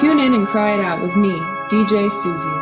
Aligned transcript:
Tune 0.00 0.18
in 0.18 0.34
and 0.34 0.46
cry 0.46 0.74
it 0.74 0.80
out 0.80 1.00
with 1.00 1.14
me, 1.16 1.30
DJ 1.70 2.10
Susie. 2.10 2.60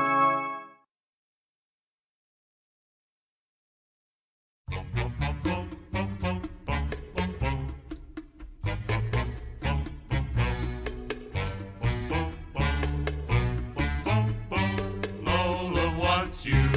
Lola 15.24 15.98
wants 15.98 16.44
you. 16.44 16.68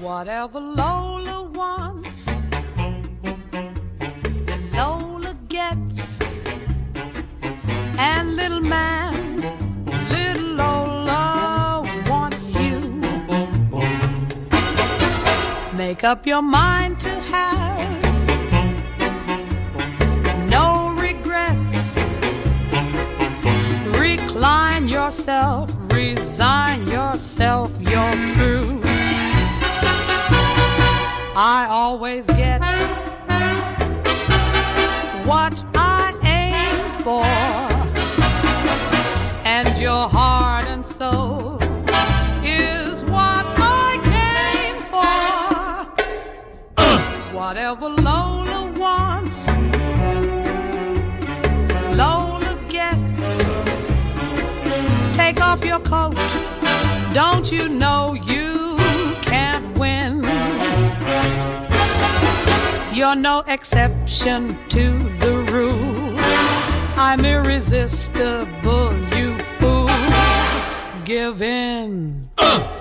Whatever 0.00 0.60
Lola 0.60 1.13
Make 16.04 16.10
up 16.10 16.26
your 16.26 16.42
mind 16.42 17.00
to 17.00 17.08
have 17.08 18.02
no 20.50 20.94
regrets. 20.98 21.96
Recline 23.98 24.86
yourself, 24.86 25.70
resign 25.94 26.86
yourself, 26.88 27.72
you're 27.80 28.16
through. 28.34 28.82
I 31.34 31.68
always 31.70 32.26
get 32.26 32.60
what 35.24 35.64
I 35.74 36.12
aim 36.26 37.02
for, 37.02 37.24
Whatever 47.46 47.90
Lola 47.90 48.72
wants, 48.78 49.48
Lola 51.94 52.58
gets. 52.70 53.22
Take 55.14 55.42
off 55.42 55.62
your 55.62 55.78
coat. 55.80 56.16
Don't 57.12 57.52
you 57.52 57.68
know 57.68 58.14
you 58.14 58.78
can't 59.20 59.76
win? 59.78 60.22
You're 62.94 63.14
no 63.14 63.44
exception 63.46 64.56
to 64.70 64.98
the 65.20 65.46
rule. 65.52 66.16
I'm 66.96 67.26
irresistible, 67.26 68.96
you 69.14 69.36
fool. 69.58 69.90
Give 71.04 71.42
in. 71.42 72.30
Make 72.40 72.73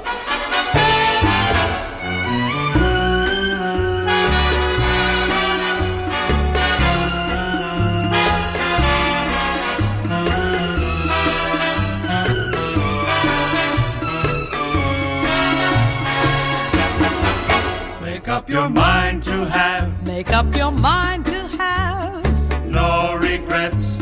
up 18.44 18.50
your 18.50 18.70
mind 18.70 19.24
to 19.24 19.46
have 19.46 20.06
Make 20.06 20.34
up 20.34 20.54
your 20.54 20.72
mind 20.72 21.26
to 21.28 21.40
have 21.58 22.66
no 22.66 23.16
regrets. 23.16 23.98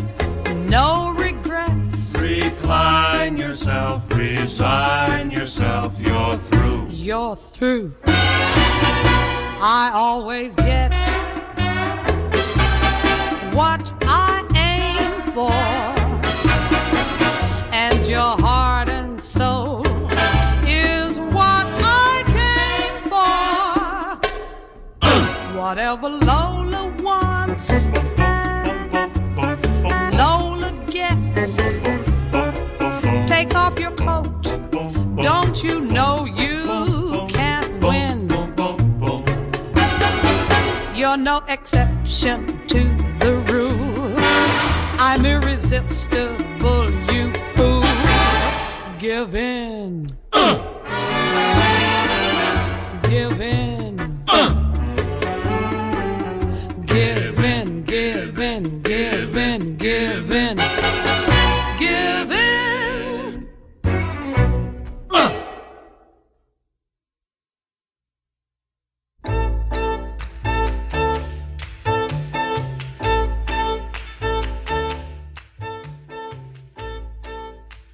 no 0.68 1.14
regrets. 1.16 2.16
Recline 2.20 3.38
yourself, 3.38 4.12
resign 4.16 5.30
yourself, 5.30 5.96
you're 6.00 6.38
through. 6.38 6.88
You're 6.90 7.36
through. 7.36 7.94
I 9.64 9.92
always 9.94 10.56
get 10.56 10.92
what 13.54 13.94
I 14.08 14.42
aim 14.58 15.22
for, 15.34 15.52
Whatever 25.72 26.10
Lola 26.10 26.94
wants, 27.02 27.88
Lola 30.20 30.74
gets. 30.88 31.78
Take 33.26 33.56
off 33.56 33.80
your 33.80 33.92
coat. 33.92 34.44
Don't 35.16 35.64
you 35.64 35.80
know 35.80 36.26
you 36.26 37.26
can't 37.30 37.82
win? 37.82 38.28
You're 40.94 41.16
no 41.16 41.42
exception 41.48 42.68
to 42.68 42.80
the 43.20 43.36
rule. 43.50 44.14
I'm 45.00 45.26
irresistible, 45.26 46.92
you 47.14 47.32
fool. 47.56 47.82
Give 49.00 49.34
in. 49.36 50.08
Give 53.04 53.40
in. 53.40 53.61
In, 59.02 59.12
give 59.12 59.36
in, 59.36 59.78
give 59.78 60.32
in. 60.32 60.58
Give 61.80 62.32
in. 62.32 63.48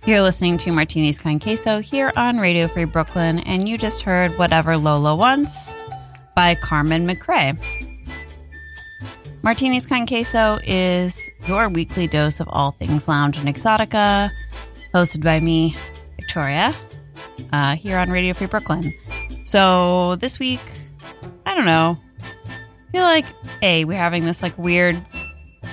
You're 0.06 0.22
listening 0.22 0.58
to 0.60 0.72
Martini's 0.72 1.18
Con 1.18 1.40
Queso 1.40 1.80
here 1.80 2.14
on 2.16 2.38
Radio 2.40 2.68
Free 2.68 2.86
Brooklyn, 2.86 3.40
and 3.40 3.68
you 3.68 3.78
just 3.78 4.02
heard 4.02 4.32
Whatever 4.38 4.78
Lola 4.78 5.16
Wants 5.16 5.74
by 6.36 6.56
Carmen 6.56 7.06
McRae. 7.06 7.58
Martini's 9.44 9.86
Con 9.86 10.06
Queso 10.06 10.60
is 10.66 11.30
your 11.46 11.70
weekly 11.70 12.08
dose 12.08 12.40
of 12.40 12.48
all 12.52 12.72
things 12.72 13.08
lounge 13.08 13.38
and 13.38 13.48
exotica, 13.48 14.30
hosted 14.94 15.24
by 15.24 15.40
me, 15.40 15.76
Victoria, 16.18 16.74
uh, 17.54 17.76
here 17.76 17.98
on 17.98 18.10
Radio 18.10 18.34
Free 18.34 18.48
Brooklyn. 18.48 18.94
So 19.46 20.16
this 20.18 20.40
week, 20.40 20.60
I 21.46 21.54
don't 21.54 21.66
know, 21.66 21.98
I 22.20 22.92
feel 22.92 23.04
like, 23.04 23.26
A, 23.62 23.86
we're 23.86 23.98
having 23.98 24.26
this 24.26 24.42
like 24.42 24.58
weird 24.58 25.02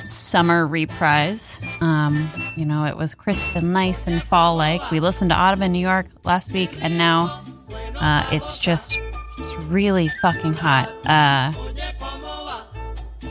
summer 0.04 0.66
reprise. 0.66 1.60
Um, 1.80 2.30
you 2.56 2.64
know, 2.64 2.84
it 2.84 2.96
was 2.96 3.14
crisp 3.14 3.56
and 3.56 3.72
nice 3.72 4.06
and 4.06 4.22
fall 4.22 4.56
like. 4.56 4.88
We 4.90 5.00
listened 5.00 5.30
to 5.30 5.36
Autumn 5.36 5.62
in 5.62 5.72
New 5.72 5.80
York 5.80 6.06
last 6.24 6.52
week, 6.52 6.80
and 6.82 6.96
now 6.96 7.42
uh, 7.96 8.28
it's 8.30 8.58
just 8.58 8.98
just 9.36 9.56
really 9.62 10.08
fucking 10.22 10.52
hot. 10.52 10.88
Uh, 11.06 11.63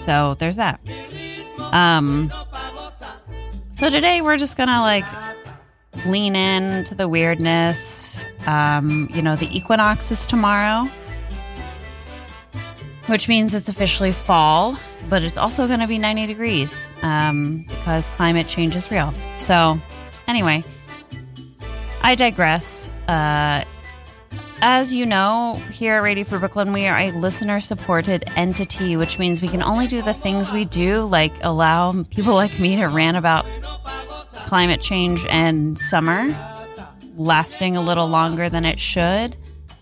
so 0.05 0.35
there's 0.39 0.55
that. 0.57 0.79
Um, 1.71 2.31
so 3.73 3.89
today 3.89 4.21
we're 4.21 4.37
just 4.37 4.57
gonna 4.57 4.81
like 4.81 5.05
lean 6.05 6.35
in 6.35 6.83
to 6.85 6.95
the 6.95 7.07
weirdness. 7.07 8.25
Um, 8.45 9.09
you 9.13 9.21
know, 9.21 9.35
the 9.35 9.55
equinox 9.55 10.11
is 10.11 10.25
tomorrow 10.25 10.89
which 13.07 13.27
means 13.27 13.53
it's 13.53 13.69
officially 13.69 14.11
fall, 14.11 14.77
but 15.09 15.23
it's 15.23 15.37
also 15.37 15.67
to 15.79 15.87
be 15.87 15.99
90 15.99 16.25
degrees 16.25 16.89
um, 17.01 17.65
because 17.67 18.07
climate 18.09 18.47
change 18.47 18.75
is 18.75 18.89
real. 18.91 19.13
So, 19.37 19.77
anyway, 20.27 20.63
I 22.01 22.15
digress. 22.15 22.89
Uh, 23.07 23.63
as 24.65 24.93
you 24.93 25.05
know, 25.05 25.61
here 25.71 25.95
at 25.95 26.03
Radio 26.03 26.23
Free 26.23 26.39
Brooklyn, 26.39 26.71
we 26.71 26.87
are 26.87 26.97
a 26.97 27.11
listener 27.11 27.59
supported 27.59 28.23
entity, 28.37 28.95
which 28.95 29.19
means 29.19 29.41
we 29.41 29.49
can 29.49 29.61
only 29.61 29.87
do 29.87 30.01
the 30.01 30.13
things 30.13 30.53
we 30.53 30.63
do, 30.63 31.01
like 31.01 31.33
allow 31.41 31.91
people 32.03 32.33
like 32.33 32.57
me 32.61 32.77
to 32.77 32.85
rant 32.85 33.17
about 33.17 33.45
climate 34.47 34.79
change 34.79 35.25
and 35.29 35.77
summer 35.77 36.33
lasting 37.17 37.75
a 37.75 37.81
little 37.81 38.07
longer 38.07 38.47
than 38.47 38.63
it 38.63 38.79
should 38.79 39.35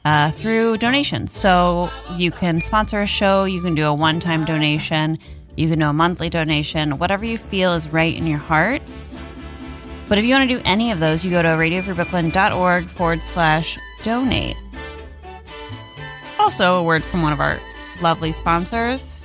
uh, 0.04 0.32
through 0.32 0.80
donations. 0.80 1.32
So 1.32 1.92
you 2.16 2.32
can 2.32 2.60
sponsor 2.60 3.02
a 3.02 3.06
show, 3.06 3.44
you 3.44 3.62
can 3.62 3.76
do 3.76 3.86
a 3.86 3.94
one 3.94 4.20
time 4.20 4.46
donation, 4.46 5.20
you 5.56 5.70
can 5.70 5.78
do 5.78 5.90
a 5.90 5.94
monthly 5.94 6.28
donation, 6.28 6.98
whatever 6.98 7.24
you 7.24 7.38
feel 7.38 7.74
is 7.74 7.88
right 7.90 8.16
in 8.16 8.26
your 8.26 8.40
heart. 8.40 8.82
But 10.10 10.18
if 10.18 10.26
you 10.26 10.34
want 10.34 10.50
to 10.50 10.56
do 10.56 10.62
any 10.66 10.90
of 10.90 11.00
those, 11.00 11.24
you 11.24 11.30
go 11.30 11.44
to 11.44 11.50
radiofreebrooklyn.org 11.50 12.88
forward 12.88 13.22
slash 13.22 13.78
donate. 14.02 14.58
Also, 16.42 16.80
a 16.80 16.84
word 16.84 17.04
from 17.04 17.22
one 17.22 17.32
of 17.32 17.40
our 17.40 17.60
lovely 18.02 18.32
sponsors. 18.32 19.22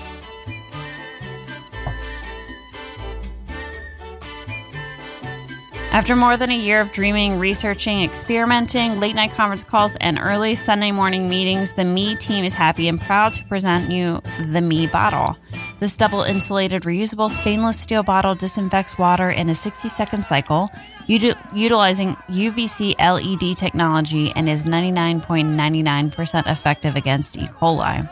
After 5.93 6.15
more 6.15 6.37
than 6.37 6.51
a 6.51 6.59
year 6.59 6.79
of 6.79 6.93
dreaming, 6.93 7.39
researching, 7.39 8.03
experimenting, 8.03 9.01
late 9.01 9.15
night 9.15 9.31
conference 9.31 9.65
calls, 9.65 9.97
and 9.97 10.19
early 10.19 10.55
Sunday 10.55 10.93
morning 10.93 11.27
meetings, 11.27 11.73
the 11.73 11.87
Me 11.87 12.17
team 12.17 12.45
is 12.45 12.53
happy 12.53 12.87
and 12.87 13.01
proud 13.01 13.33
to 13.33 13.45
present 13.45 13.91
you 13.91 14.21
the 14.51 14.61
Me 14.61 14.87
bottle. 14.87 15.39
This 15.81 15.97
double 15.97 16.21
insulated, 16.21 16.83
reusable 16.83 17.31
stainless 17.31 17.81
steel 17.81 18.03
bottle 18.03 18.35
disinfects 18.35 18.99
water 18.99 19.31
in 19.31 19.49
a 19.49 19.55
60 19.55 19.89
second 19.89 20.27
cycle, 20.27 20.71
uti- 21.07 21.35
utilizing 21.55 22.15
UVC 22.29 22.95
LED 22.99 23.57
technology, 23.57 24.33
and 24.35 24.49
is 24.49 24.65
99.99% 24.65 26.47
effective 26.47 26.97
against 26.97 27.37
E. 27.37 27.47
coli. 27.47 28.07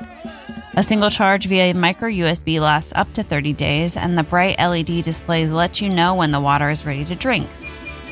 A 0.76 0.82
single 0.82 1.10
charge 1.10 1.46
via 1.46 1.72
micro 1.72 2.08
USB 2.08 2.60
lasts 2.60 2.92
up 2.96 3.12
to 3.14 3.22
30 3.22 3.52
days, 3.52 3.96
and 3.96 4.18
the 4.18 4.22
bright 4.24 4.58
LED 4.58 5.02
displays 5.02 5.50
let 5.50 5.80
you 5.80 5.88
know 5.88 6.14
when 6.14 6.32
the 6.32 6.40
water 6.40 6.68
is 6.68 6.84
ready 6.84 7.04
to 7.04 7.14
drink. 7.14 7.48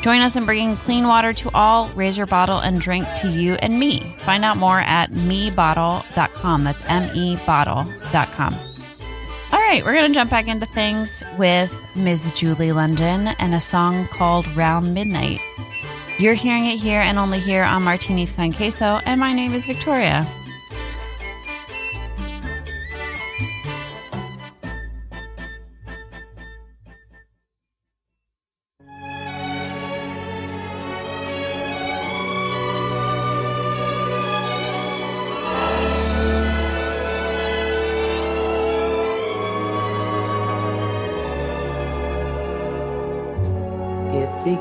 Join 0.00 0.20
us 0.20 0.34
in 0.36 0.44
bringing 0.44 0.76
clean 0.76 1.06
water 1.06 1.32
to 1.32 1.50
all. 1.54 1.88
Raise 1.90 2.16
your 2.16 2.26
bottle 2.26 2.58
and 2.58 2.80
drink 2.80 3.06
to 3.18 3.28
you 3.28 3.54
and 3.54 3.78
me. 3.78 4.16
Find 4.24 4.44
out 4.44 4.56
more 4.56 4.80
at 4.80 5.12
mebottle.com. 5.12 6.64
That's 6.64 6.82
M 6.88 7.10
E 7.16 7.36
bottle.com. 7.46 8.71
All 9.52 9.60
right, 9.60 9.84
we're 9.84 9.92
going 9.92 10.10
to 10.10 10.14
jump 10.14 10.30
back 10.30 10.48
into 10.48 10.64
things 10.64 11.22
with 11.36 11.70
Ms. 11.94 12.32
Julie 12.34 12.72
London 12.72 13.28
and 13.38 13.54
a 13.54 13.60
song 13.60 14.06
called 14.06 14.46
Round 14.56 14.94
Midnight. 14.94 15.40
You're 16.18 16.32
hearing 16.32 16.64
it 16.64 16.78
here 16.78 17.00
and 17.00 17.18
only 17.18 17.38
here 17.38 17.62
on 17.62 17.82
Martini's 17.82 18.32
Con 18.32 18.52
Queso, 18.52 19.00
and 19.04 19.20
my 19.20 19.34
name 19.34 19.52
is 19.52 19.66
Victoria. 19.66 20.26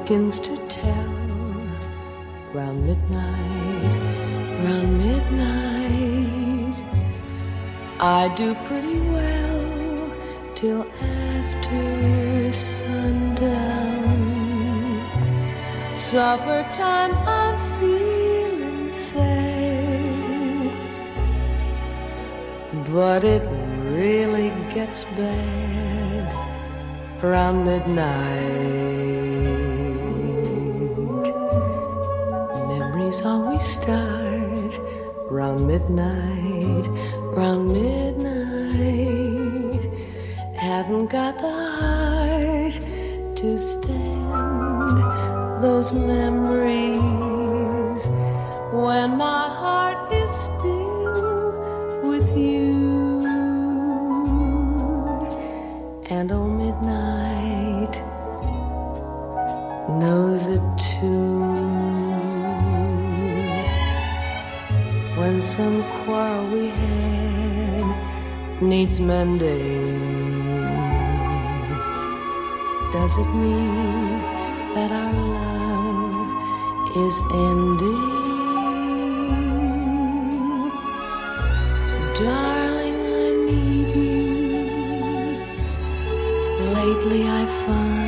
Begins 0.04 0.40
to 0.40 0.58
tell 0.68 1.14
round 2.54 2.86
midnight, 2.88 3.96
round 4.64 4.98
midnight. 4.98 6.76
I 8.00 8.34
do 8.36 8.56
pretty 8.68 9.00
well 9.00 10.12
till 10.56 10.86
after 11.02 12.52
sundown. 12.52 14.22
Supper 15.96 16.64
time, 16.74 17.14
I'm 17.38 17.58
feeling 17.80 18.92
sad, 18.92 20.72
but 22.92 23.24
it 23.24 23.44
really 23.94 24.50
gets 24.74 25.04
bad 25.04 26.34
around 27.24 27.66
midnight. 27.66 28.81
Memories 33.12 33.26
always 33.26 33.66
start 33.66 34.80
round 35.30 35.68
midnight, 35.68 36.88
round 37.36 37.74
midnight. 37.74 38.62
Haven't 40.56 41.08
got 41.08 41.38
the 41.38 41.52
heart 41.52 42.80
to 43.36 43.60
stand 43.60 44.98
those 45.62 45.92
memories 45.92 47.02
when 48.72 49.18
my 49.18 49.61
some 65.58 65.84
quarrel 66.06 66.48
we 66.48 66.68
had 66.70 68.62
needs 68.62 69.02
mending, 69.02 69.98
does 72.94 73.18
it 73.18 73.30
mean 73.44 74.22
that 74.76 74.92
our 74.94 75.14
love 75.36 76.30
is 77.06 77.22
ending? 77.50 78.20
Darling, 82.16 83.00
I 83.20 83.30
need 83.50 83.92
you. 83.92 84.22
Lately 86.78 87.22
I 87.28 87.46
find 87.46 88.01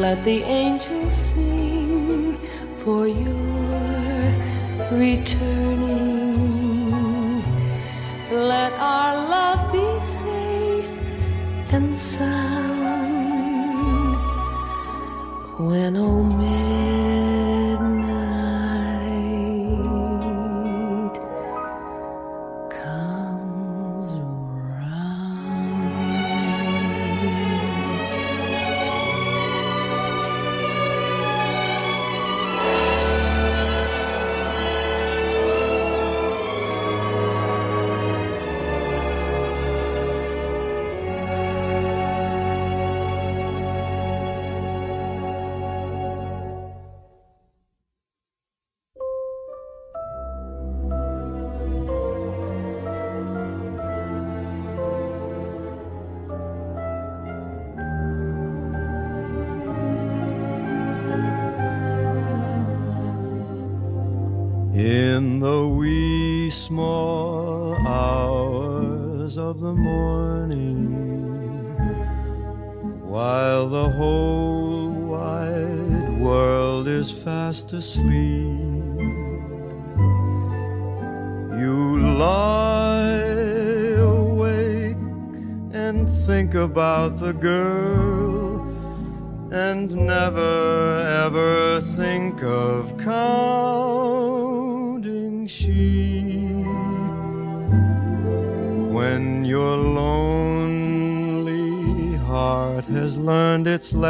Let 0.00 0.24
the 0.24 0.42
angels 0.42 1.14
sing 1.14 2.36
for 2.82 3.06
your 3.06 4.34
returning. 4.90 6.34
Let 8.32 8.72
our 8.72 9.14
love 9.28 9.72
be 9.72 10.00
safe 10.00 10.90
and 11.72 11.96
sound 11.96 12.74
when 15.58 15.96
oh 15.96 16.24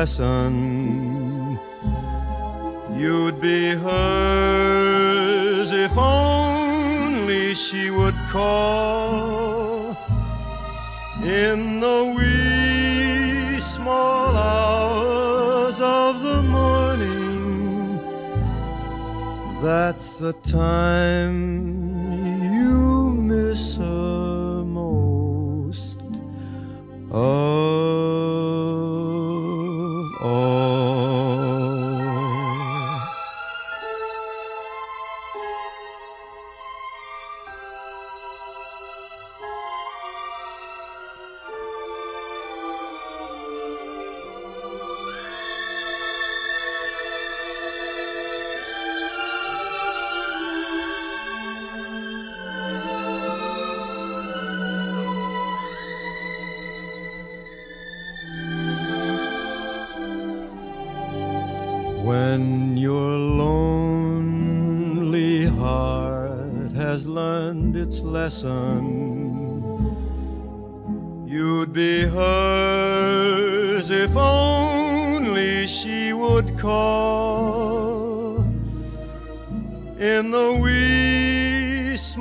lesson 0.05 0.64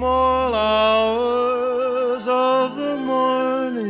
small 0.04 0.54
hours 0.54 2.28
of 2.28 2.76
the 2.76 2.98
morning. 2.98 3.88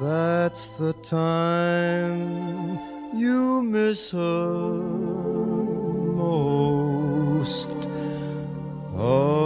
That's 0.00 0.78
the 0.78 0.94
time 0.94 2.78
you 3.14 3.60
miss 3.62 4.10
her 4.12 4.72
most. 6.22 7.68
Oh. 8.96 9.37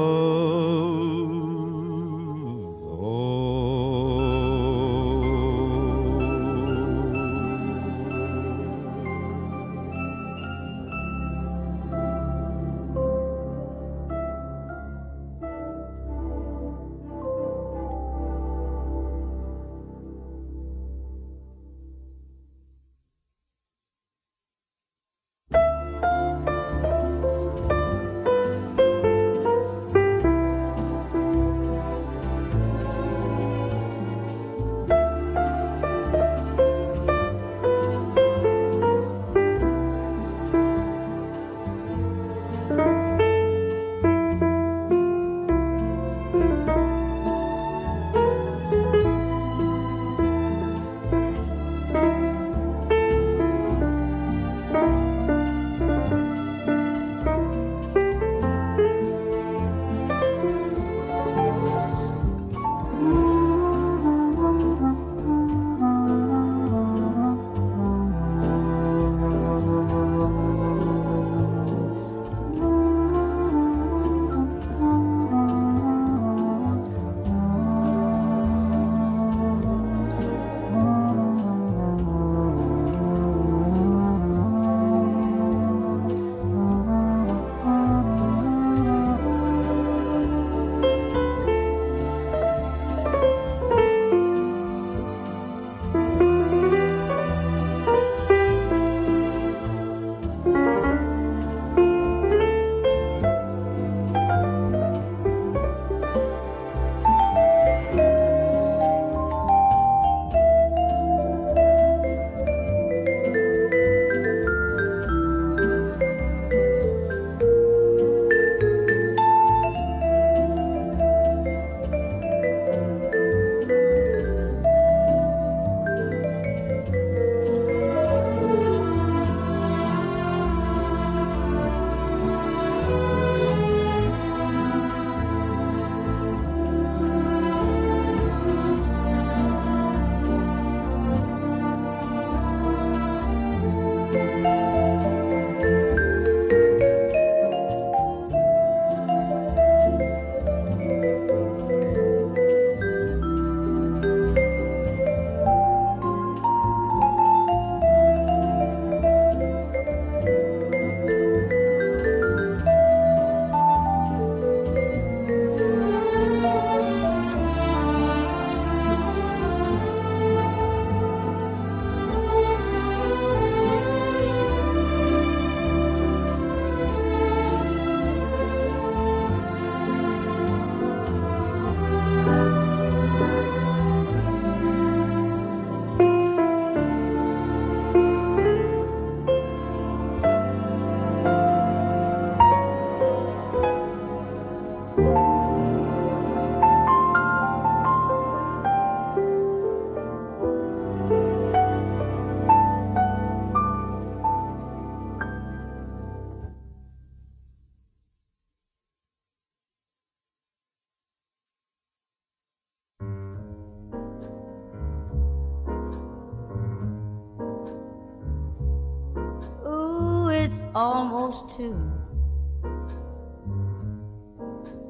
Almost 220.75 221.57
two. 221.57 221.91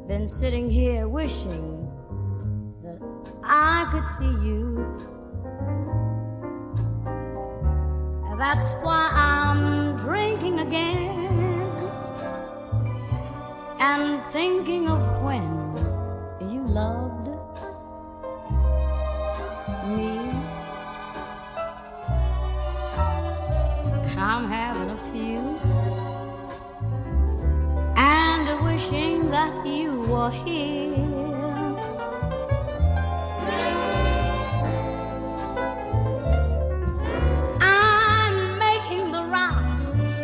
Been 0.08 0.28
sitting 0.28 0.70
here 0.70 1.08
wishing 1.08 1.88
that 2.82 3.00
I 3.42 3.88
could 3.90 4.06
see 4.06 4.24
you. 4.24 4.62
That's 8.38 8.72
why 8.82 9.08
I'm 9.12 9.96
drinking 9.98 10.58
again 10.58 11.10
and 13.78 14.20
thinking 14.32 14.88
of 14.88 15.22
when 15.22 15.44
you 16.40 16.66
loved 16.66 17.11
that 29.42 29.66
you 29.66 29.90
were 30.02 30.30
here. 30.30 30.94
I'm 37.60 38.36
making 38.66 39.10
the 39.10 39.24
rounds 39.38 40.18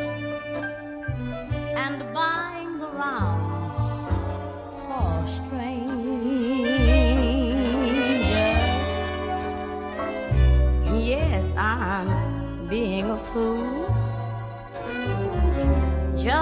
and 1.85 1.97
buying 2.15 2.73
the 2.79 2.91
rounds 3.05 3.83
for 4.87 5.13
strangers. 5.39 5.99
Yes, 11.13 11.45
I'm 11.57 12.09
being 12.69 13.07
a 13.11 13.19
fool, 13.31 13.78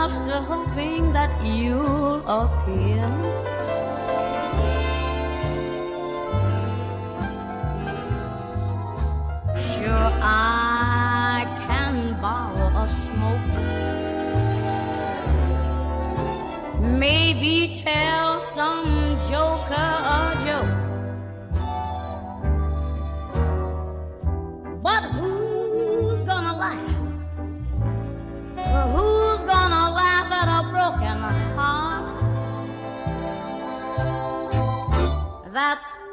just 0.06 0.20
hoping 0.46 1.12
that 1.12 1.32
you'll 1.44 2.22
appear. 2.28 3.10
Sure, 9.58 10.10
I 10.22 11.44
can 11.66 12.20
borrow 12.20 12.84
a 12.84 12.86
smoke. 12.86 13.75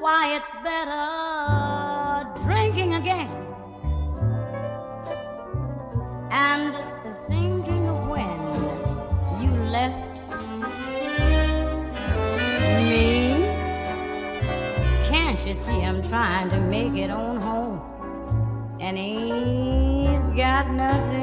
Why 0.03 0.35
it's 0.35 0.51
better 0.61 2.27
drinking 2.43 2.95
again 2.95 3.29
and 6.29 6.75
thinking 7.29 7.87
of 7.87 8.09
when 8.09 8.37
you 9.41 9.49
left 9.71 10.29
me. 12.85 13.47
Can't 15.07 15.45
you 15.47 15.53
see 15.53 15.81
I'm 15.81 16.03
trying 16.03 16.49
to 16.49 16.59
make 16.59 16.95
it 17.01 17.09
on 17.09 17.39
home 17.39 17.79
and 18.81 18.97
ain't 18.97 20.35
got 20.35 20.69
nothing 20.69 21.22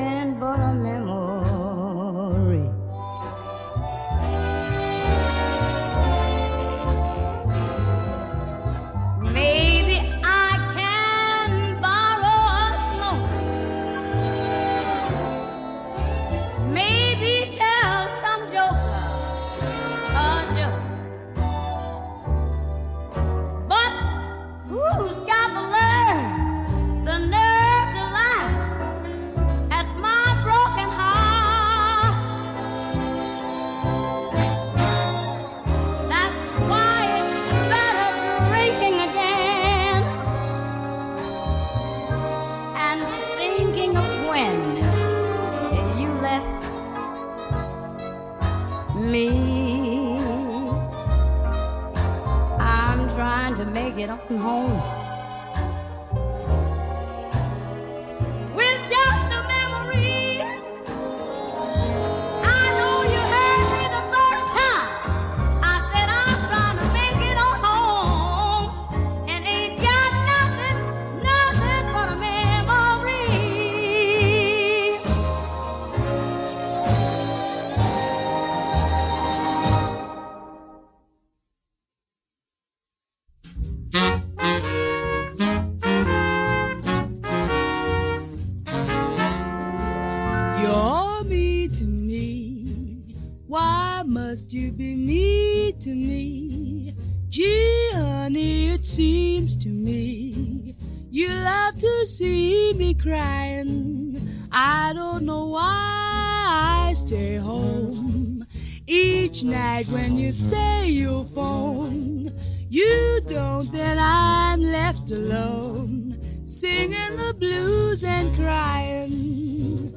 You're 90.63 91.25
me 91.25 91.69
to 91.69 91.85
me. 91.85 93.17
Why 93.47 94.03
must 94.07 94.53
you 94.53 94.73
be 94.73 94.95
me 94.95 95.73
to 95.81 95.91
me? 95.91 96.95
Gee, 97.29 97.91
honey, 97.95 98.71
it 98.71 98.85
seems 98.85 99.57
to 99.59 99.69
me 99.69 100.77
you 101.13 101.29
love 101.29 101.77
to 101.77 102.07
see 102.07 102.73
me 102.75 102.95
crying. 102.95 104.29
I 104.53 104.93
don't 104.95 105.25
know 105.25 105.47
why 105.47 106.87
I 106.89 106.93
stay 106.95 107.35
home 107.35 108.47
each 108.87 109.43
night 109.43 109.89
when 109.89 110.17
you 110.17 110.31
say 110.31 110.89
you'll 110.89 111.25
phone. 111.25 112.33
You 112.69 113.21
don't, 113.27 113.73
then 113.73 113.99
I'm 113.99 114.63
left 114.63 115.11
alone, 115.11 116.17
singing 116.47 117.17
the 117.17 117.35
blues 117.35 118.05
and 118.05 118.33
crying. 118.37 119.93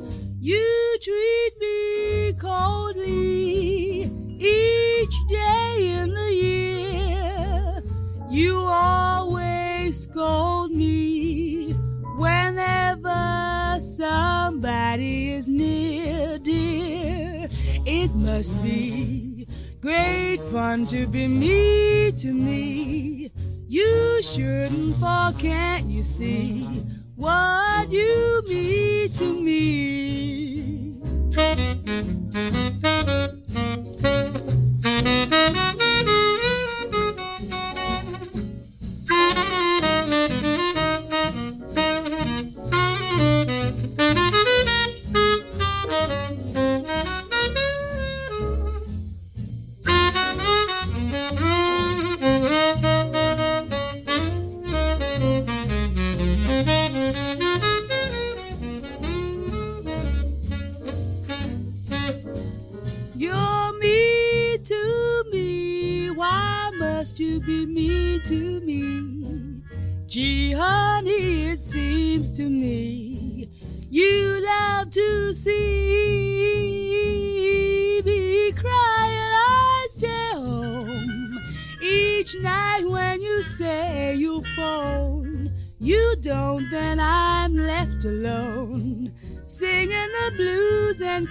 You 0.45 0.97
treat 1.01 1.51
me 1.61 2.33
coldly 2.33 4.11
each 4.39 5.15
day 5.29 6.01
in 6.01 6.13
the 6.13 6.33
year. 6.33 7.81
You 8.29 8.57
always 8.57 10.01
scold 10.03 10.71
me 10.71 11.71
whenever 12.17 13.79
somebody 13.79 15.31
is 15.31 15.47
near, 15.47 16.37
dear. 16.39 17.47
It 17.85 18.13
must 18.13 18.61
be 18.61 19.47
great 19.79 20.41
fun 20.51 20.85
to 20.87 21.07
be 21.07 21.25
me 21.25 22.11
to 22.17 22.33
me. 22.33 23.31
You 23.69 24.21
shouldn't 24.21 24.97
fall, 24.97 25.31
can't 25.31 25.85
you 25.85 26.03
see 26.03 26.67
what 27.23 27.89
you 27.89 28.43
mean 28.49 29.09
to 29.13 29.33
me? 29.33 29.63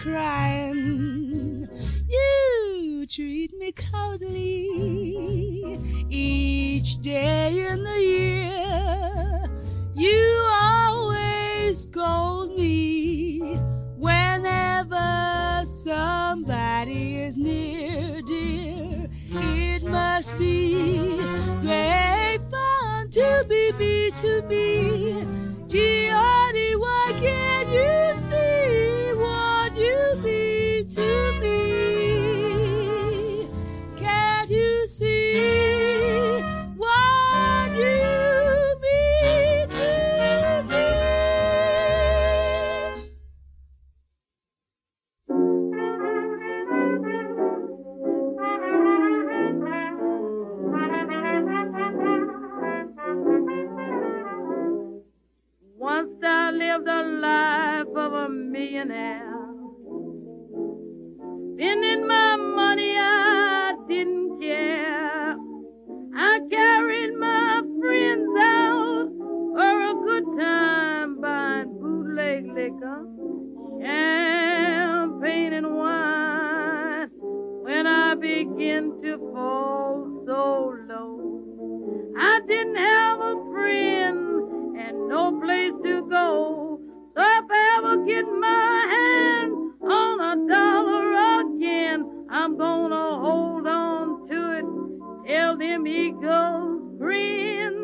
Crying. 0.03 1.69
You 2.09 3.07
treat 3.07 3.57
me 3.57 3.71
coldly 3.71 4.67
each 6.11 7.01
day 7.01 7.69
in 7.71 7.85
the 7.85 8.01
year. 8.01 9.45
You 9.95 10.45
always 10.61 11.83
scold 11.83 12.57
me 12.57 13.39
whenever 13.97 15.65
somebody 15.67 17.19
is 17.19 17.39
near, 17.39 18.23
dear. 18.23 19.09
It 19.31 19.85
must 19.85 20.37
be 20.37 21.17
great 21.63 22.41
fun 22.51 23.09
to 23.11 23.45
be 23.49 23.73
me 23.79 24.11
to. 24.11 24.43
Gee, 25.69 26.09
honey, 26.09 26.75
why 26.75 27.13
can't 27.17 27.69
you 27.71 28.15
see 28.29 28.52
to 30.95 31.33
me? 31.41 31.49
Can't 33.97 34.51
you 34.51 34.87
see 34.89 35.41
what 36.77 37.73
you 37.73 38.77
mean 38.83 39.69
to 39.71 39.89
me? 40.69 40.85
Once 55.79 56.23
I 56.23 56.51
lived 56.51 56.87
a 56.87 57.03
life 57.03 57.97
of 57.97 58.13
a 58.13 58.29
millionaire. 58.29 59.12
Champagne, 74.13 75.53
and 75.55 75.75
wine. 75.77 77.09
When 77.67 77.87
I 77.87 78.15
began 78.15 79.01
to 79.03 79.19
fall 79.33 80.25
so 80.27 80.75
low, 80.89 81.15
I 82.19 82.41
didn't 82.47 82.77
have 82.77 83.21
a 83.21 83.35
friend 83.53 84.19
and 84.79 85.09
no 85.09 85.41
place 85.41 85.75
to 85.85 85.95
go. 86.09 86.81
So 87.15 87.21
if 87.21 87.45
I 87.51 87.79
ever 87.79 87.97
get 88.05 88.25
my 88.25 88.87
hand 88.95 89.53
on 89.83 90.15
a 90.31 90.35
dollar 90.49 91.07
again, 91.41 92.01
I'm 92.31 92.57
gonna 92.57 93.19
hold 93.25 93.67
on 93.67 94.29
to 94.29 94.39
it 94.59 94.67
till 95.27 95.57
them 95.59 95.87
eagles 95.87 96.83
grin. 96.99 97.77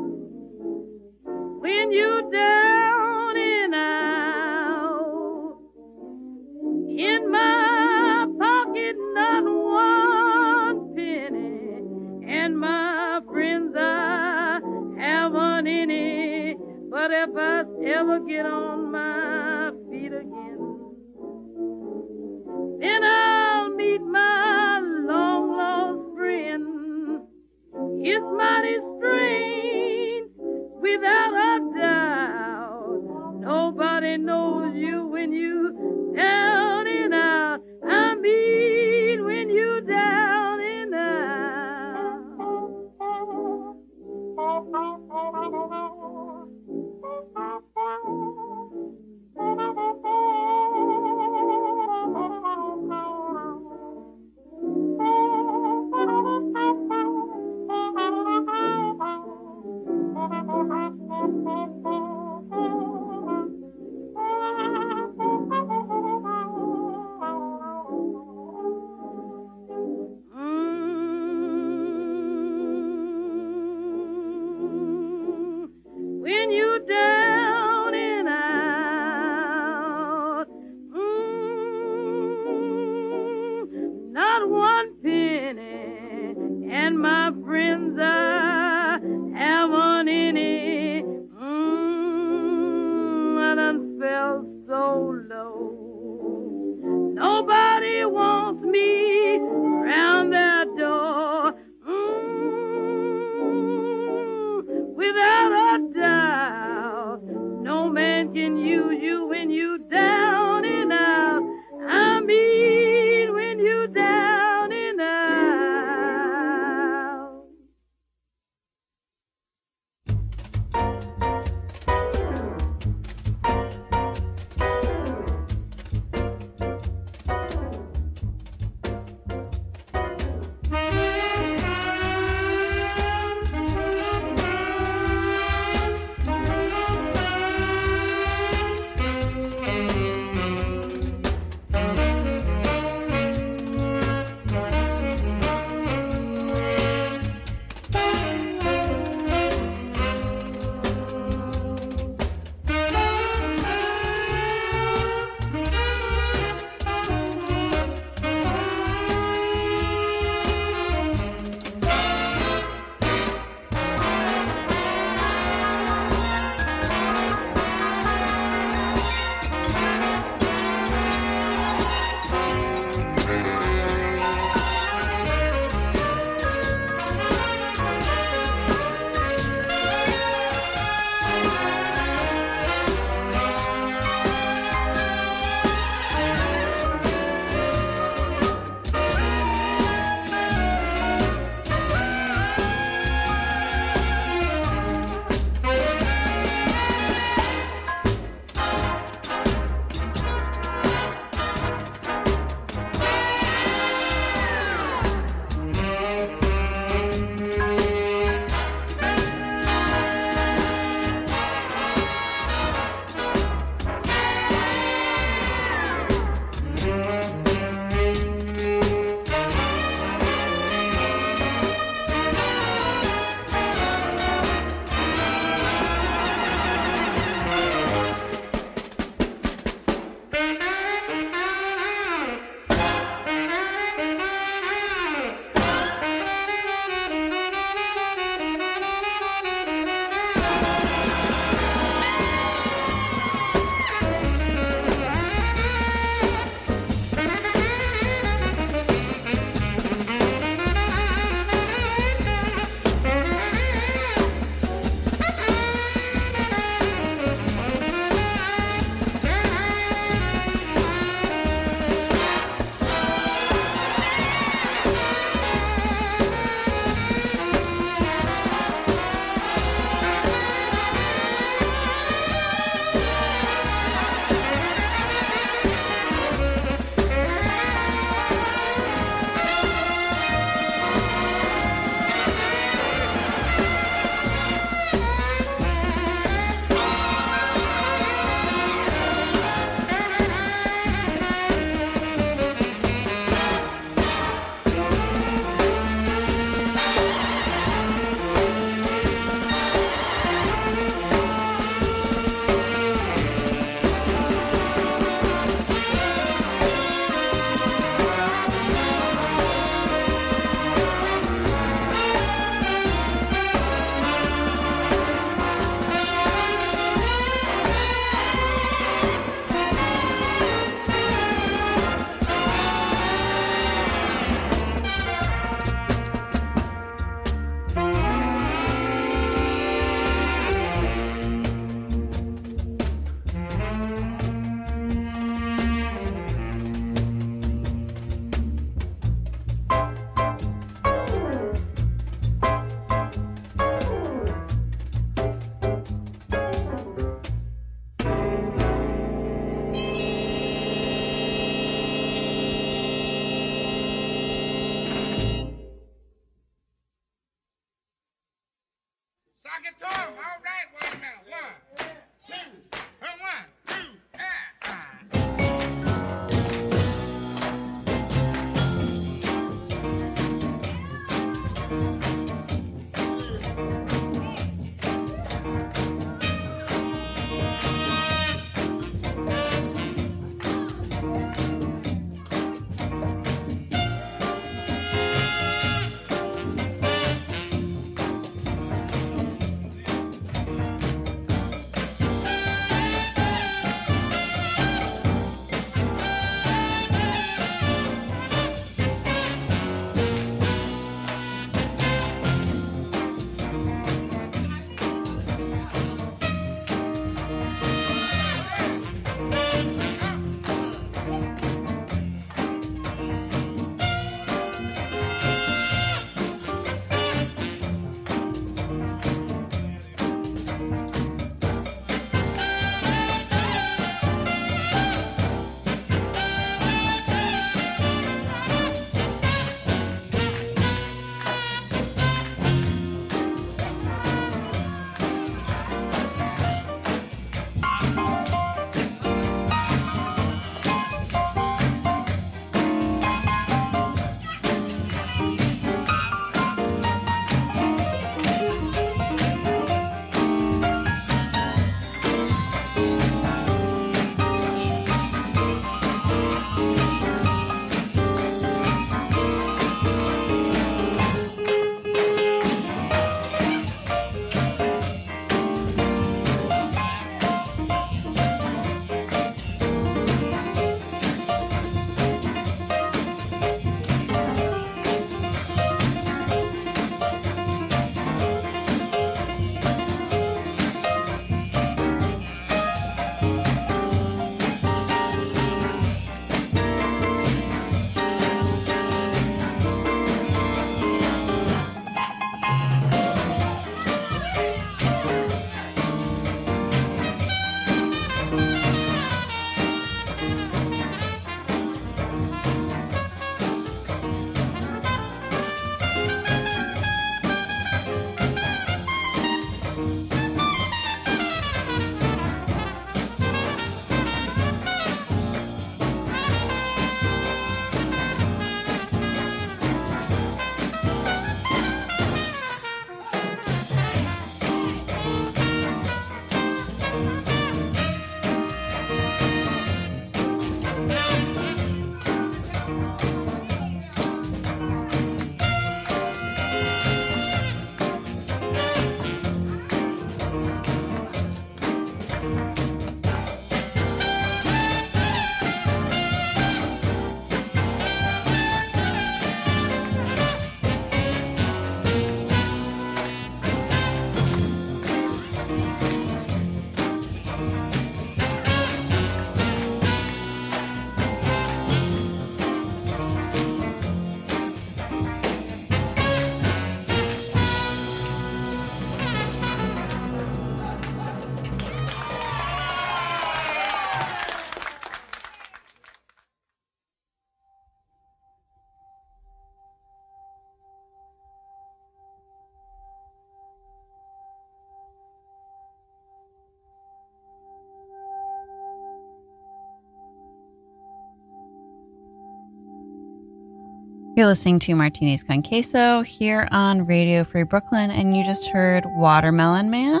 You're 594.22 594.28
listening 594.28 594.60
to 594.60 594.76
Martinez 594.76 595.24
con 595.24 595.42
Queso 595.42 596.02
here 596.02 596.46
on 596.52 596.86
Radio 596.86 597.24
Free 597.24 597.42
Brooklyn, 597.42 597.90
and 597.90 598.16
you 598.16 598.22
just 598.22 598.48
heard 598.50 598.84
Watermelon 598.86 599.68
Man 599.68 600.00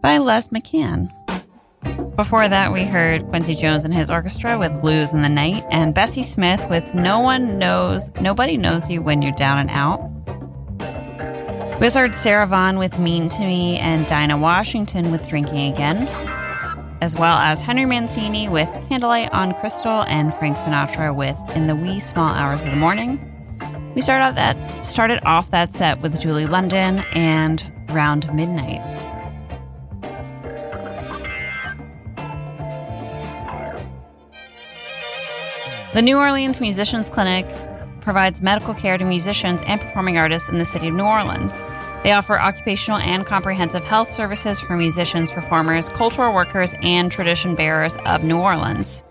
by 0.00 0.18
Les 0.18 0.46
McCann. 0.50 1.10
Before 2.14 2.48
that, 2.48 2.72
we 2.72 2.84
heard 2.84 3.26
Quincy 3.26 3.56
Jones 3.56 3.84
and 3.84 3.92
his 3.92 4.08
orchestra 4.08 4.56
with 4.56 4.80
Blues 4.80 5.12
in 5.12 5.22
the 5.22 5.28
Night, 5.28 5.64
and 5.72 5.94
Bessie 5.94 6.22
Smith 6.22 6.64
with 6.70 6.94
No 6.94 7.18
One 7.18 7.58
Knows, 7.58 8.12
Nobody 8.20 8.56
Knows 8.56 8.88
You 8.88 9.02
When 9.02 9.20
You're 9.20 9.32
Down 9.32 9.58
and 9.58 9.70
Out. 9.70 10.00
We 11.80 11.90
heard 11.90 12.14
Sarah 12.14 12.46
Vaughan 12.46 12.78
with 12.78 13.00
Mean 13.00 13.28
to 13.30 13.42
Me, 13.42 13.78
and 13.78 14.06
Dinah 14.06 14.38
Washington 14.38 15.10
with 15.10 15.26
Drinking 15.26 15.72
Again 15.72 16.06
as 17.02 17.18
well 17.18 17.36
as 17.36 17.60
Henry 17.60 17.84
Mancini 17.84 18.48
with 18.48 18.68
Candlelight 18.88 19.32
on 19.32 19.54
Crystal 19.54 20.04
and 20.04 20.32
Frank 20.34 20.56
Sinatra 20.56 21.12
with 21.12 21.36
In 21.56 21.66
the 21.66 21.74
Wee 21.74 21.98
Small 21.98 22.32
Hours 22.32 22.62
of 22.62 22.70
the 22.70 22.76
Morning. 22.76 23.18
We 23.96 24.00
started 24.00 24.22
out 24.22 24.34
that 24.36 24.70
started 24.70 25.18
off 25.24 25.50
that 25.50 25.72
set 25.72 26.00
with 26.00 26.20
Julie 26.20 26.46
London 26.46 27.02
and 27.12 27.68
Round 27.88 28.32
Midnight. 28.32 28.80
The 35.92 36.02
New 36.02 36.18
Orleans 36.18 36.60
Musicians 36.60 37.08
Clinic 37.08 37.48
provides 38.02 38.42
medical 38.42 38.74
care 38.74 38.98
to 38.98 39.04
musicians 39.04 39.62
and 39.62 39.80
performing 39.80 40.18
artists 40.18 40.48
in 40.48 40.58
the 40.58 40.64
city 40.64 40.88
of 40.88 40.94
New 40.94 41.04
Orleans. 41.04 41.52
They 42.02 42.12
offer 42.12 42.38
occupational 42.38 42.98
and 42.98 43.24
comprehensive 43.24 43.84
health 43.84 44.12
services 44.12 44.60
for 44.60 44.76
musicians, 44.76 45.30
performers, 45.30 45.88
cultural 45.88 46.34
workers, 46.34 46.74
and 46.82 47.10
tradition 47.10 47.54
bearers 47.54 47.96
of 48.04 48.24
New 48.24 48.38
Orleans. 48.38 49.04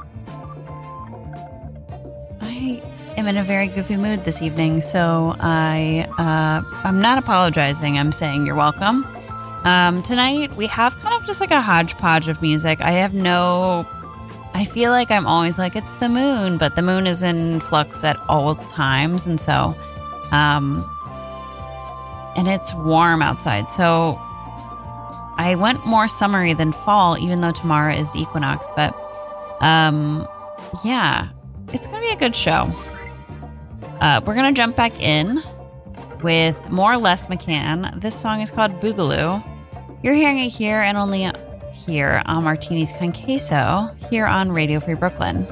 Am 3.26 3.34
in 3.34 3.42
a 3.42 3.44
very 3.44 3.66
goofy 3.66 3.96
mood 3.96 4.24
this 4.24 4.40
evening, 4.40 4.80
so 4.80 5.34
I 5.40 6.06
uh, 6.16 6.62
I'm 6.84 7.00
not 7.00 7.18
apologizing. 7.18 7.98
I'm 7.98 8.12
saying 8.12 8.46
you're 8.46 8.54
welcome. 8.54 9.04
Um, 9.64 10.00
tonight 10.02 10.54
we 10.56 10.68
have 10.68 10.96
kind 10.98 11.20
of 11.20 11.26
just 11.26 11.40
like 11.40 11.50
a 11.50 11.60
hodgepodge 11.60 12.28
of 12.28 12.40
music. 12.40 12.80
I 12.80 12.92
have 12.92 13.14
no. 13.14 13.84
I 14.54 14.64
feel 14.64 14.92
like 14.92 15.10
I'm 15.10 15.26
always 15.26 15.58
like 15.58 15.74
it's 15.74 15.92
the 15.96 16.08
moon, 16.08 16.56
but 16.56 16.76
the 16.76 16.82
moon 16.82 17.08
is 17.08 17.24
in 17.24 17.58
flux 17.60 18.04
at 18.04 18.16
all 18.28 18.54
times, 18.54 19.26
and 19.26 19.40
so, 19.40 19.74
um, 20.30 20.88
and 22.36 22.46
it's 22.46 22.72
warm 22.74 23.22
outside, 23.22 23.72
so 23.72 24.16
I 25.36 25.56
went 25.58 25.84
more 25.84 26.06
summery 26.06 26.54
than 26.54 26.70
fall, 26.70 27.18
even 27.18 27.40
though 27.40 27.52
tomorrow 27.52 27.92
is 27.92 28.08
the 28.12 28.20
equinox. 28.20 28.68
But, 28.76 28.94
um, 29.60 30.28
yeah, 30.84 31.28
it's 31.72 31.88
gonna 31.88 32.00
be 32.00 32.10
a 32.10 32.16
good 32.16 32.36
show. 32.36 32.72
Uh, 34.00 34.20
we're 34.24 34.34
gonna 34.34 34.52
jump 34.52 34.76
back 34.76 35.00
in 35.00 35.42
with 36.22 36.58
more 36.70 36.96
Les 36.96 37.26
McCann. 37.26 38.00
This 38.00 38.14
song 38.14 38.40
is 38.40 38.50
called 38.50 38.72
Boogaloo. 38.80 39.42
You're 40.02 40.14
hearing 40.14 40.38
it 40.38 40.50
here 40.50 40.80
and 40.80 40.96
only 40.98 41.30
here 41.72 42.22
on 42.26 42.44
Martini's 42.44 42.92
Con 42.92 43.12
Queso 43.12 43.90
here 44.10 44.26
on 44.26 44.52
Radio 44.52 44.80
Free 44.80 44.94
Brooklyn. 44.94 45.46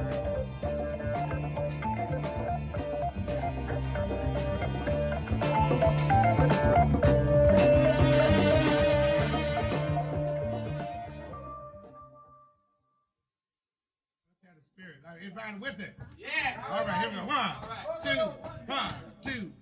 With 15.61 15.79
it? 15.79 15.95
Yeah. 16.17 16.63
All 16.69 16.85
right, 16.85 17.01
here 17.01 17.09
we 17.09 17.15
go. 17.15 17.33
One, 17.33 17.51
two, 18.05 18.19
one, 18.67 18.93
two. 19.23 19.54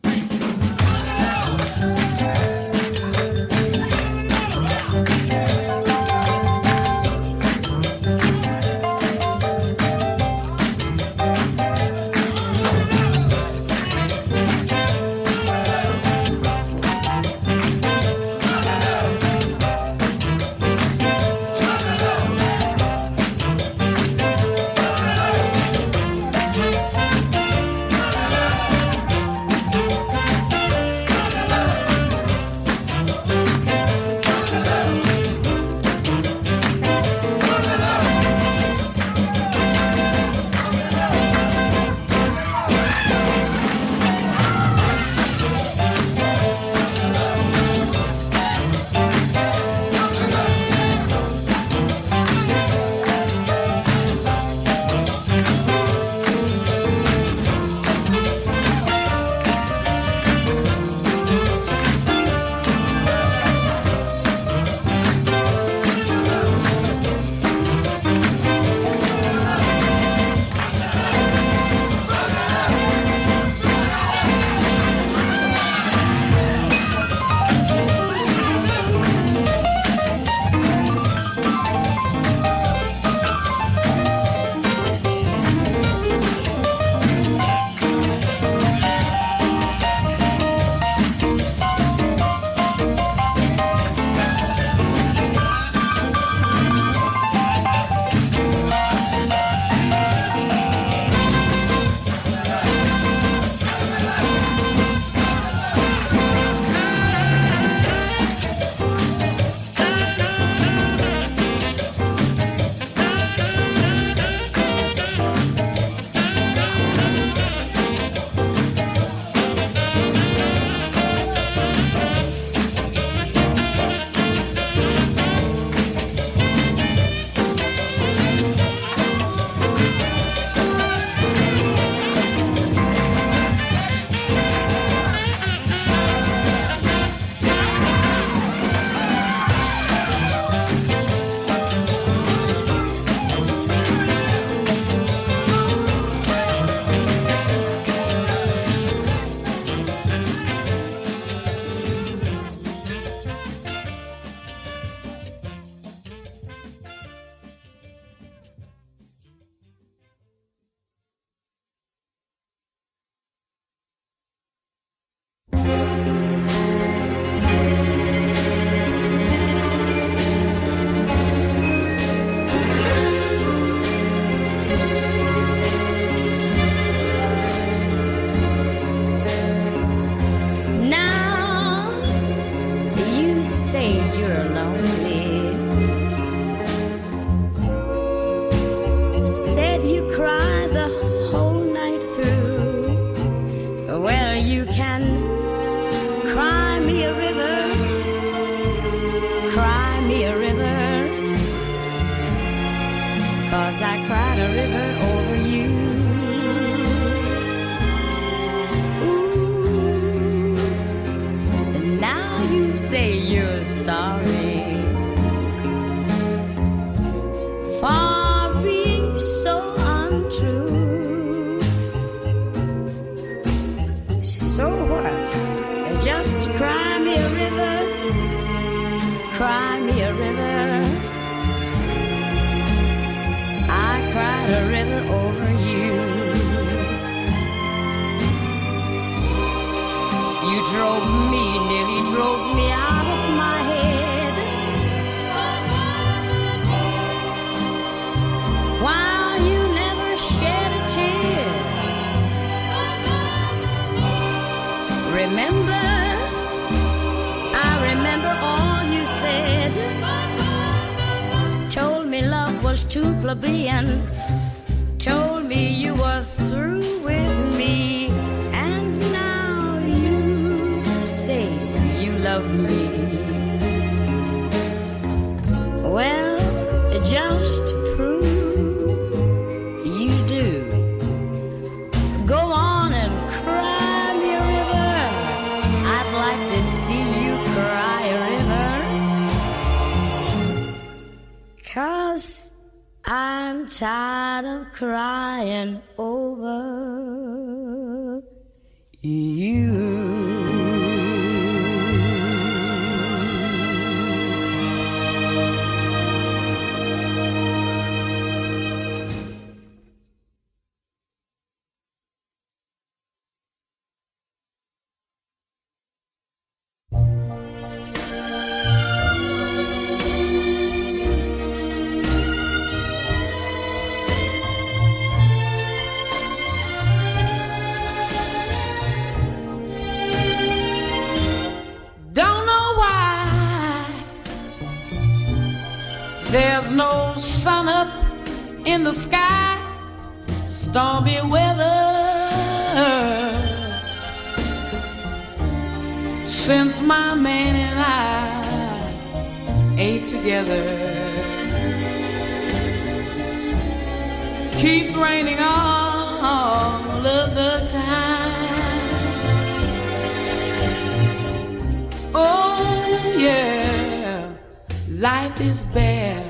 life 365.03 365.41
is 365.41 365.65
bare. 365.65 366.23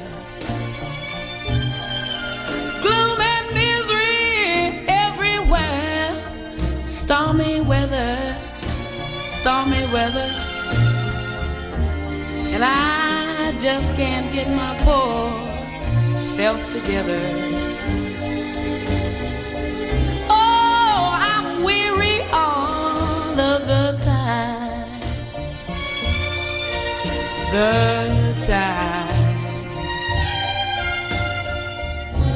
Gloom 2.82 3.22
and 3.22 3.46
misery 3.54 4.84
everywhere. 4.88 6.10
Stormy 6.84 7.62
weather, 7.62 8.36
stormy 9.20 9.84
weather. 9.94 10.30
And 12.54 12.64
I 12.64 13.56
just 13.60 13.94
can't 13.94 14.34
get 14.34 14.48
my 14.50 14.76
poor 14.86 16.18
self 16.18 16.60
together. 16.72 17.22
Oh, 20.32 21.00
I'm 21.30 21.64
weary 21.64 22.22
all 22.32 23.40
of 23.40 23.68
the 23.68 24.00
time. 24.02 25.00
The 27.52 28.23
time. 28.48 29.08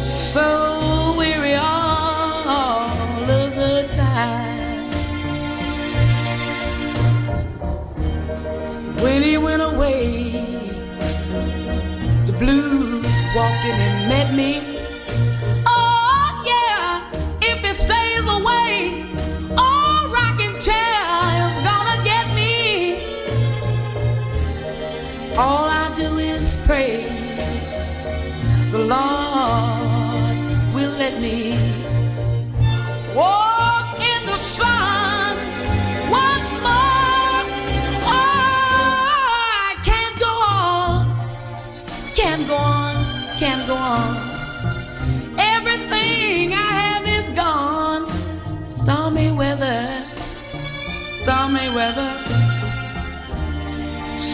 So 0.01 1.15
weary 1.17 1.55
all 1.55 2.89
of 3.29 3.55
the 3.55 3.89
time. 3.91 4.91
When 9.01 9.21
he 9.21 9.37
went 9.37 9.61
away, 9.61 10.31
the 12.25 12.35
blues 12.39 13.25
walked 13.35 13.65
in 13.65 13.75
and 13.87 14.09
met 14.09 14.33
me. 14.33 14.76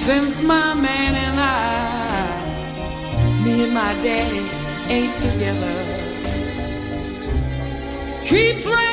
Since 0.06 0.42
my 0.42 0.74
man 0.74 1.16
and 1.16 1.40
I, 1.40 2.36
me 3.42 3.64
and 3.64 3.74
my 3.74 3.94
daddy 4.04 4.50
ain't 4.92 5.18
together, 5.18 5.76
keeps 8.22 8.66
raining. 8.66 8.93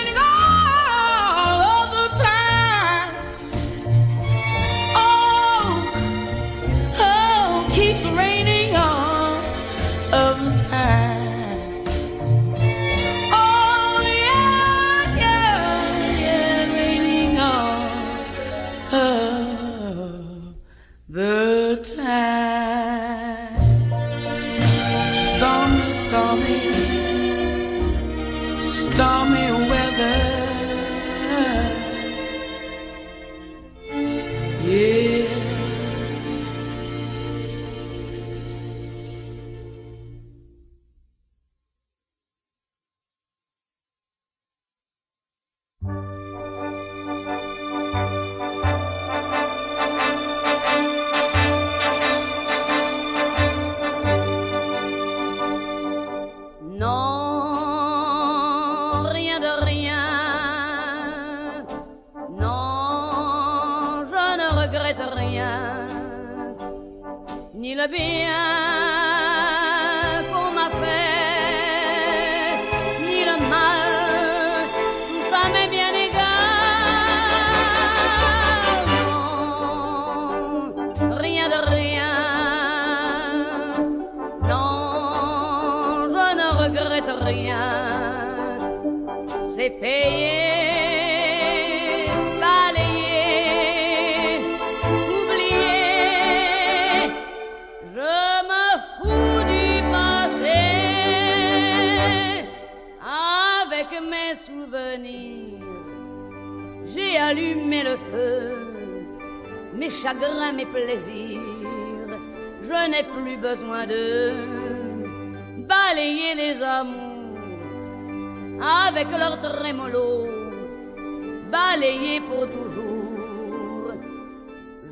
Balayer 121.61 122.21
pour 122.29 122.47
toujours. 122.57 123.93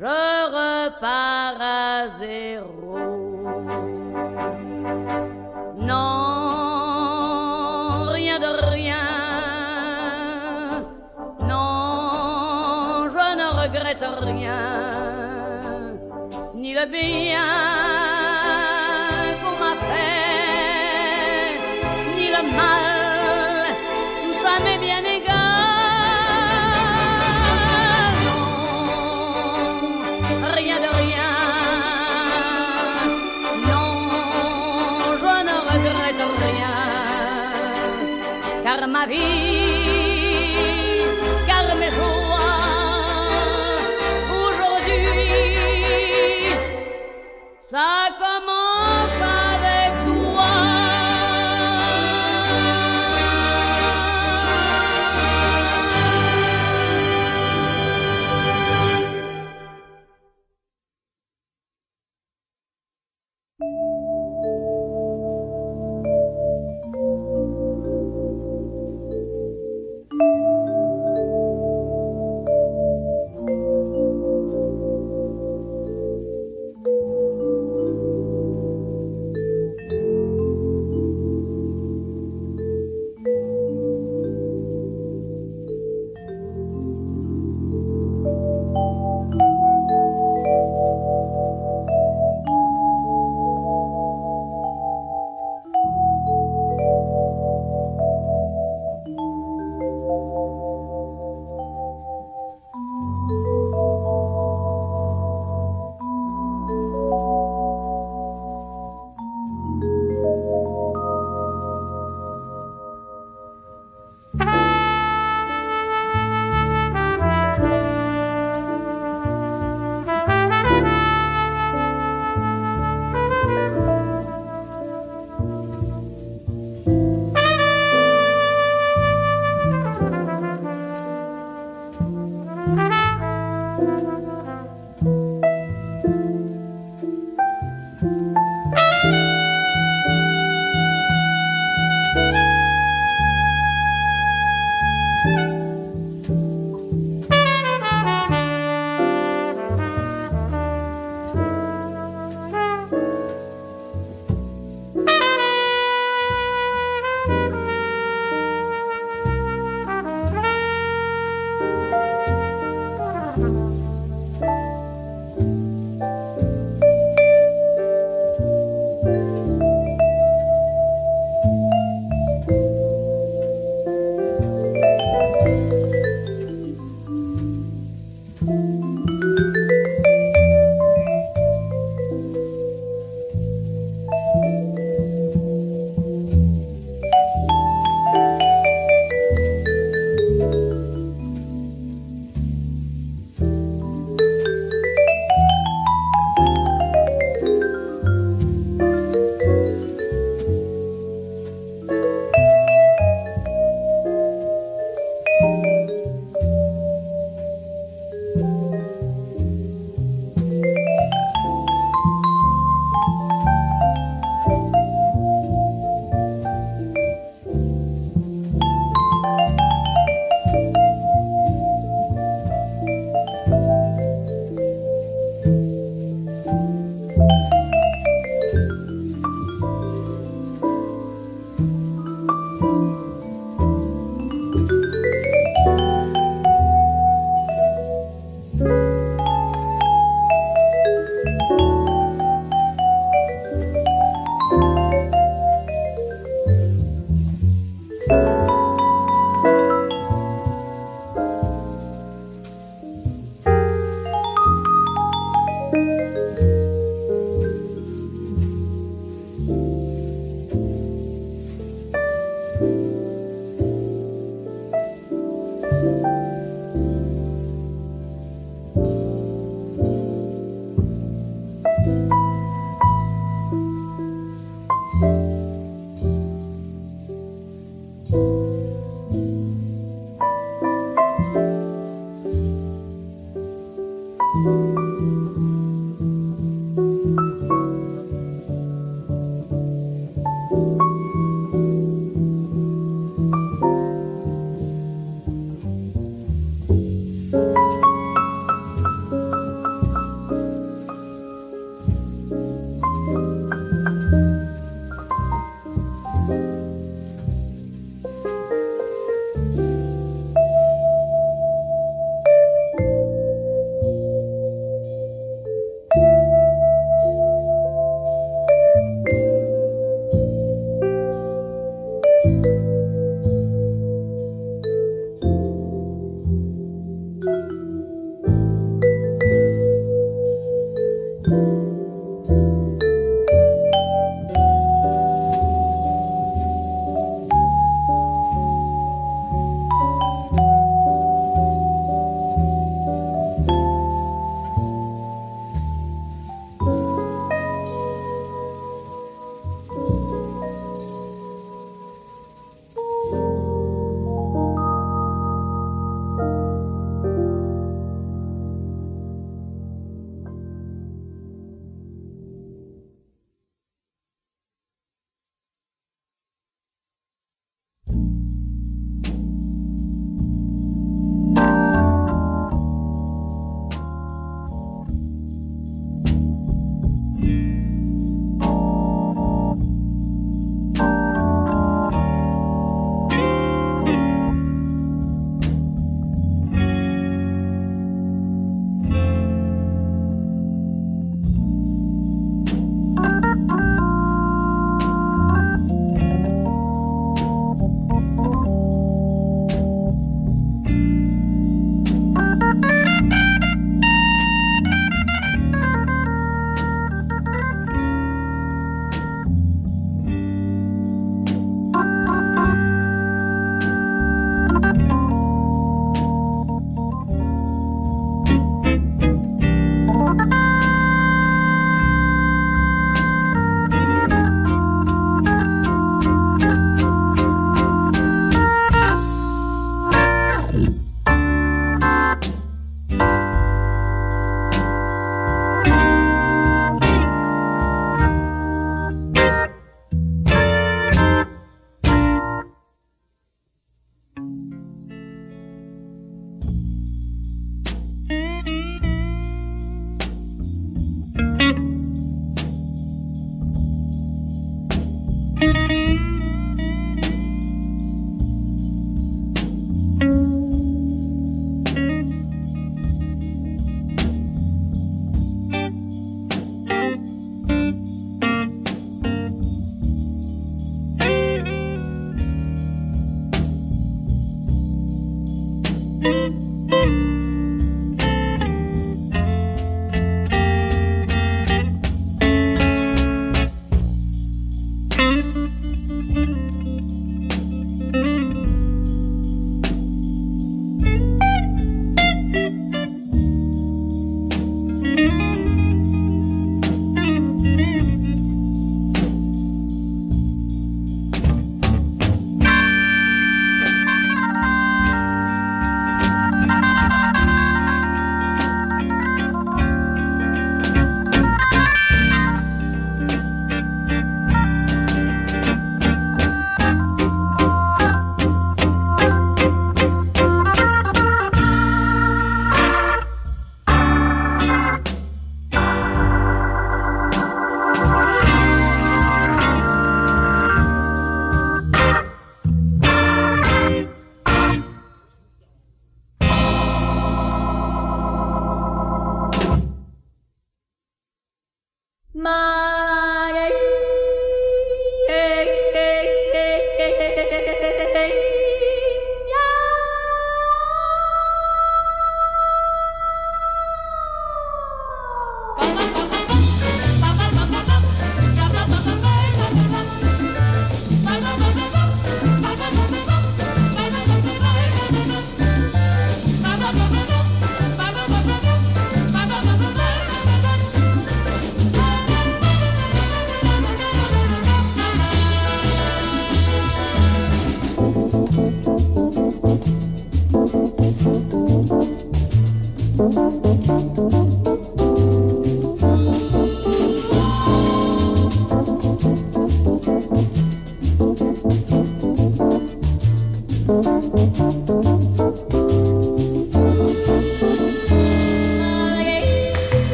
Je 0.00 0.18
repars 0.56 1.60
à 1.60 2.08
zéro. 2.08 2.81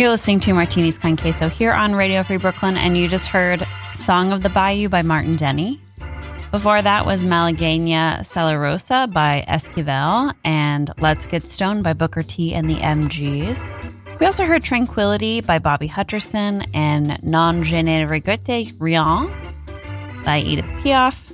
You're 0.00 0.08
listening 0.08 0.40
to 0.40 0.54
Martinis 0.54 0.96
con 0.96 1.18
Queso 1.18 1.50
here 1.50 1.74
on 1.74 1.94
Radio 1.94 2.22
Free 2.22 2.38
Brooklyn, 2.38 2.78
and 2.78 2.96
you 2.96 3.06
just 3.06 3.26
heard 3.26 3.62
Song 3.92 4.32
of 4.32 4.42
the 4.42 4.48
Bayou 4.48 4.88
by 4.88 5.02
Martin 5.02 5.36
Denny. 5.36 5.78
Before 6.50 6.80
that 6.80 7.04
was 7.04 7.22
Malagueña 7.26 8.20
Salerosa 8.20 9.12
by 9.12 9.44
Esquivel 9.46 10.32
and 10.42 10.90
Let's 11.00 11.26
Get 11.26 11.42
Stoned 11.42 11.84
by 11.84 11.92
Booker 11.92 12.22
T 12.22 12.54
and 12.54 12.70
the 12.70 12.76
MGs. 12.76 14.18
We 14.18 14.24
also 14.24 14.46
heard 14.46 14.64
Tranquility 14.64 15.42
by 15.42 15.58
Bobby 15.58 15.86
Hutcherson 15.86 16.66
and 16.72 17.22
Non 17.22 17.62
Je 17.62 17.82
ne 17.82 18.06
regrette 18.06 18.72
rien 18.80 19.28
by 20.24 20.38
Edith 20.38 20.70
Piaf. 20.82 21.30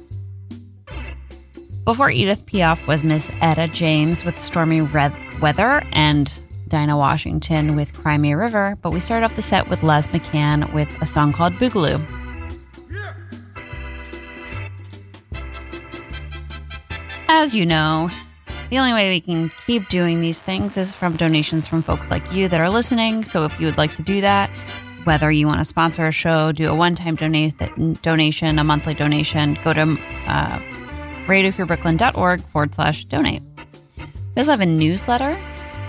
Before 1.85 2.11
Edith 2.11 2.45
Piaf 2.47 2.85
was 2.89 3.05
Miss 3.05 3.31
Etta 3.41 3.69
James 3.69 4.25
with 4.25 4.43
Stormy 4.43 4.81
Red 4.81 5.15
Weather 5.41 5.85
and 5.93 6.37
Dinah 6.69 6.97
Washington 6.97 7.77
with 7.77 7.93
Cry 7.93 8.19
Me 8.19 8.33
a 8.33 8.37
River, 8.37 8.77
but 8.83 8.91
we 8.91 9.01
started 9.01 9.25
off 9.25 9.37
the 9.37 9.43
set 9.43 9.69
with 9.69 9.83
Les 9.83 10.09
McCann 10.09 10.73
with 10.73 10.91
a 11.01 11.07
song 11.07 11.33
called 11.33 11.55
Boogaloo. 11.55 12.05
As 17.29 17.55
you 17.55 17.67
know, 17.67 18.09
the 18.71 18.79
only 18.79 18.93
way 18.93 19.11
we 19.11 19.21
can 19.21 19.51
keep 19.67 19.89
doing 19.89 20.21
these 20.21 20.41
things 20.41 20.77
is 20.77 20.95
from 20.95 21.17
donations 21.17 21.67
from 21.67 21.83
folks 21.83 22.11
like 22.11 22.33
you 22.33 22.49
that 22.49 22.61
are 22.61 22.71
listening. 22.71 23.25
So 23.25 23.45
if 23.45 23.61
you 23.61 23.67
would 23.67 23.79
like 23.79 23.95
to 23.97 24.03
do 24.03 24.21
that, 24.23 24.51
whether 25.05 25.31
you 25.31 25.47
want 25.47 25.61
to 25.61 25.65
sponsor 25.65 26.07
a 26.07 26.13
show, 26.13 26.51
do 26.51 26.69
a 26.69 26.75
one 26.75 26.97
time 26.97 27.15
donation, 27.15 28.59
a 28.59 28.65
monthly 28.65 28.95
donation, 28.95 29.57
go 29.63 29.73
to 29.73 29.83
uh, 30.27 30.59
radiofreebrooklyn.org 31.27 32.41
forward 32.41 32.75
slash 32.75 33.05
donate. 33.05 33.43
We 33.97 34.41
also 34.41 34.51
have 34.51 34.61
a 34.61 34.67
newsletter 34.67 35.39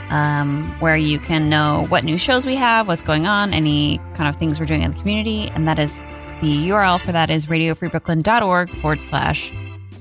um, 0.10 0.66
where 0.80 0.98
you 0.98 1.20
can 1.20 1.50
know 1.50 1.86
what 1.90 2.04
new 2.04 2.18
shows 2.18 2.46
we 2.46 2.56
have, 2.56 2.88
what's 2.88 3.02
going 3.02 3.28
on, 3.28 3.54
any 3.54 4.00
kind 4.14 4.28
of 4.30 4.36
things 4.36 4.60
we're 4.60 4.66
doing 4.66 4.84
in 4.84 4.92
the 4.92 5.00
community. 5.00 5.50
And 5.50 5.68
that 5.68 5.80
is 5.80 6.02
the 6.42 6.70
URL 6.70 7.00
for 7.00 7.12
that 7.12 7.30
is 7.30 7.48
radiofreebrooklyn.org 7.48 8.74
forward 8.76 9.02
slash 9.02 9.52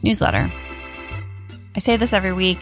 newsletter. 0.03 0.53
I 1.75 1.79
say 1.79 1.97
this 1.97 2.13
every 2.13 2.33
week. 2.33 2.59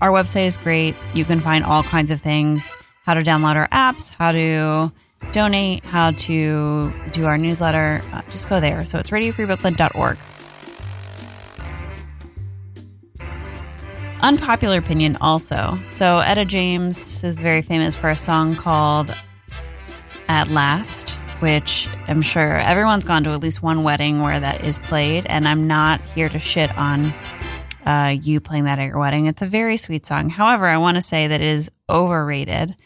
Our 0.00 0.10
website 0.10 0.46
is 0.46 0.56
great. 0.56 0.94
You 1.14 1.24
can 1.24 1.40
find 1.40 1.64
all 1.64 1.82
kinds 1.82 2.10
of 2.10 2.20
things 2.20 2.76
how 3.02 3.14
to 3.14 3.22
download 3.22 3.56
our 3.56 3.68
apps, 3.68 4.10
how 4.10 4.32
to 4.32 4.92
donate, 5.32 5.84
how 5.84 6.10
to 6.12 6.92
do 7.10 7.24
our 7.24 7.38
newsletter. 7.38 8.02
Uh, 8.12 8.22
just 8.30 8.48
go 8.48 8.60
there. 8.60 8.84
So 8.84 8.98
it's 8.98 9.10
radiofreebrooklyn.org. 9.10 10.18
Unpopular 14.20 14.78
opinion 14.78 15.16
also. 15.20 15.78
So 15.88 16.18
Etta 16.18 16.44
James 16.44 17.22
is 17.22 17.40
very 17.40 17.62
famous 17.62 17.94
for 17.94 18.10
a 18.10 18.16
song 18.16 18.54
called 18.54 19.14
At 20.28 20.50
Last, 20.50 21.10
which 21.40 21.88
I'm 22.08 22.20
sure 22.20 22.58
everyone's 22.58 23.04
gone 23.04 23.22
to 23.24 23.30
at 23.30 23.40
least 23.40 23.62
one 23.62 23.84
wedding 23.84 24.20
where 24.20 24.40
that 24.40 24.64
is 24.64 24.80
played. 24.80 25.24
And 25.26 25.46
I'm 25.46 25.68
not 25.68 26.00
here 26.00 26.28
to 26.28 26.38
shit 26.38 26.76
on 26.76 27.14
uh, 27.86 28.16
you 28.20 28.40
playing 28.40 28.64
that 28.64 28.80
at 28.80 28.86
your 28.86 28.98
wedding. 28.98 29.26
It's 29.26 29.40
a 29.40 29.46
very 29.46 29.76
sweet 29.76 30.04
song. 30.04 30.30
However, 30.30 30.66
I 30.66 30.78
want 30.78 30.96
to 30.96 31.00
say 31.00 31.28
that 31.28 31.40
it 31.40 31.46
is 31.46 31.70
overrated 31.88 32.76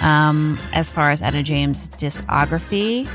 um, 0.00 0.58
as 0.72 0.90
far 0.90 1.10
as 1.10 1.22
Etta 1.22 1.42
James' 1.42 1.90
discography 1.90 3.08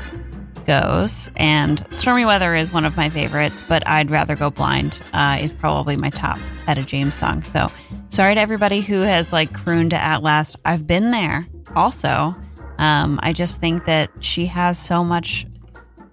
goes. 0.68 1.30
And 1.36 1.84
Stormy 1.90 2.26
Weather 2.26 2.54
is 2.54 2.70
one 2.70 2.84
of 2.84 2.94
my 2.94 3.08
favorites, 3.08 3.64
but 3.66 3.84
I'd 3.88 4.10
Rather 4.10 4.36
Go 4.36 4.50
Blind 4.50 5.00
uh, 5.14 5.38
is 5.40 5.54
probably 5.54 5.96
my 5.96 6.10
top 6.10 6.38
Etta 6.68 6.82
James 6.82 7.14
song. 7.14 7.42
So 7.42 7.72
sorry 8.10 8.34
to 8.34 8.40
everybody 8.40 8.82
who 8.82 9.00
has 9.00 9.32
like 9.32 9.52
crooned 9.52 9.94
At 9.94 10.22
Last. 10.22 10.56
I've 10.66 10.86
been 10.86 11.10
there 11.10 11.48
also. 11.74 12.36
Um, 12.76 13.18
I 13.22 13.32
just 13.32 13.60
think 13.60 13.86
that 13.86 14.10
she 14.20 14.44
has 14.46 14.78
so 14.78 15.02
much 15.02 15.46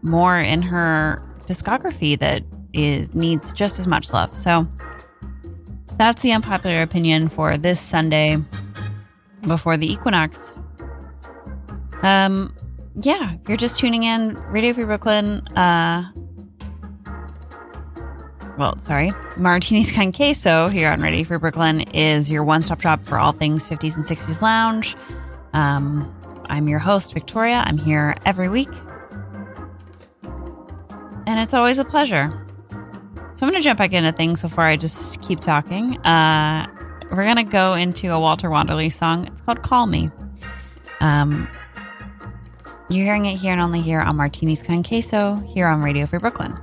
more 0.02 0.40
in 0.40 0.62
her 0.62 1.22
discography 1.46 2.18
that 2.20 2.44
is 2.72 3.14
needs 3.14 3.52
just 3.52 3.78
as 3.78 3.88
much 3.88 4.14
love. 4.14 4.34
So 4.34 4.66
that's 5.98 6.22
the 6.22 6.32
unpopular 6.32 6.82
opinion 6.82 7.28
for 7.28 7.58
this 7.58 7.80
Sunday 7.82 8.38
before 9.42 9.76
the 9.76 9.92
equinox. 9.92 10.56
Um, 12.04 12.56
yeah, 13.02 13.36
you're 13.48 13.58
just 13.58 13.80
tuning 13.80 14.04
in, 14.04 14.36
Radio 14.50 14.74
Free 14.74 14.86
Brooklyn, 14.86 15.46
uh, 15.58 16.12
well, 18.58 18.80
sorry, 18.80 19.12
Martinis 19.36 19.92
Con 19.92 20.14
Queso 20.14 20.70
here 20.70 20.90
on 20.90 21.02
Radio 21.02 21.26
Free 21.26 21.38
Brooklyn 21.38 21.82
is 21.82 22.32
your 22.32 22.44
one 22.44 22.64
stop 22.64 22.82
shop 22.82 23.04
for 23.06 23.20
all 23.20 23.34
things 23.34 23.68
50s 23.68 23.98
and 23.98 24.06
60s 24.06 24.42
lounge. 24.42 24.96
Um, 25.52 26.14
I'm 26.50 26.70
your 26.70 26.80
host, 26.80 27.14
Victoria. 27.14 27.64
I'm 27.66 27.78
here 27.78 28.16
every 28.26 28.48
week. 28.48 28.70
And 31.28 31.40
it's 31.40 31.54
always 31.54 31.80
a 31.80 31.86
pleasure. 31.86 32.30
So 33.34 33.46
I'm 33.46 33.52
going 33.52 33.56
to 33.56 33.62
jump 33.62 33.78
back 33.78 33.92
into 33.92 34.14
things 34.14 34.42
before 34.42 34.64
I 34.64 34.78
just 34.78 35.22
keep 35.22 35.42
talking. 35.42 35.98
Uh, 36.06 36.66
we're 37.12 37.24
going 37.24 37.36
to 37.36 37.44
go 37.44 37.74
into 37.74 38.14
a 38.14 38.20
Walter 38.20 38.50
Wanderley 38.50 38.92
song. 38.92 39.28
It's 39.28 39.42
called 39.42 39.64
Call 39.64 39.88
Me. 39.88 40.10
Um, 41.02 41.50
you're 42.90 43.06
hearing 43.06 43.26
it 43.26 43.38
here 43.38 43.52
and 43.52 43.62
only 43.62 43.82
here 43.82 44.00
on 44.00 44.18
Martinis 44.18 44.62
Con 44.62 44.84
Queso 44.84 45.36
here 45.36 45.68
on 45.68 45.82
Radio 45.82 46.06
Free 46.06 46.20
Brooklyn. 46.20 46.56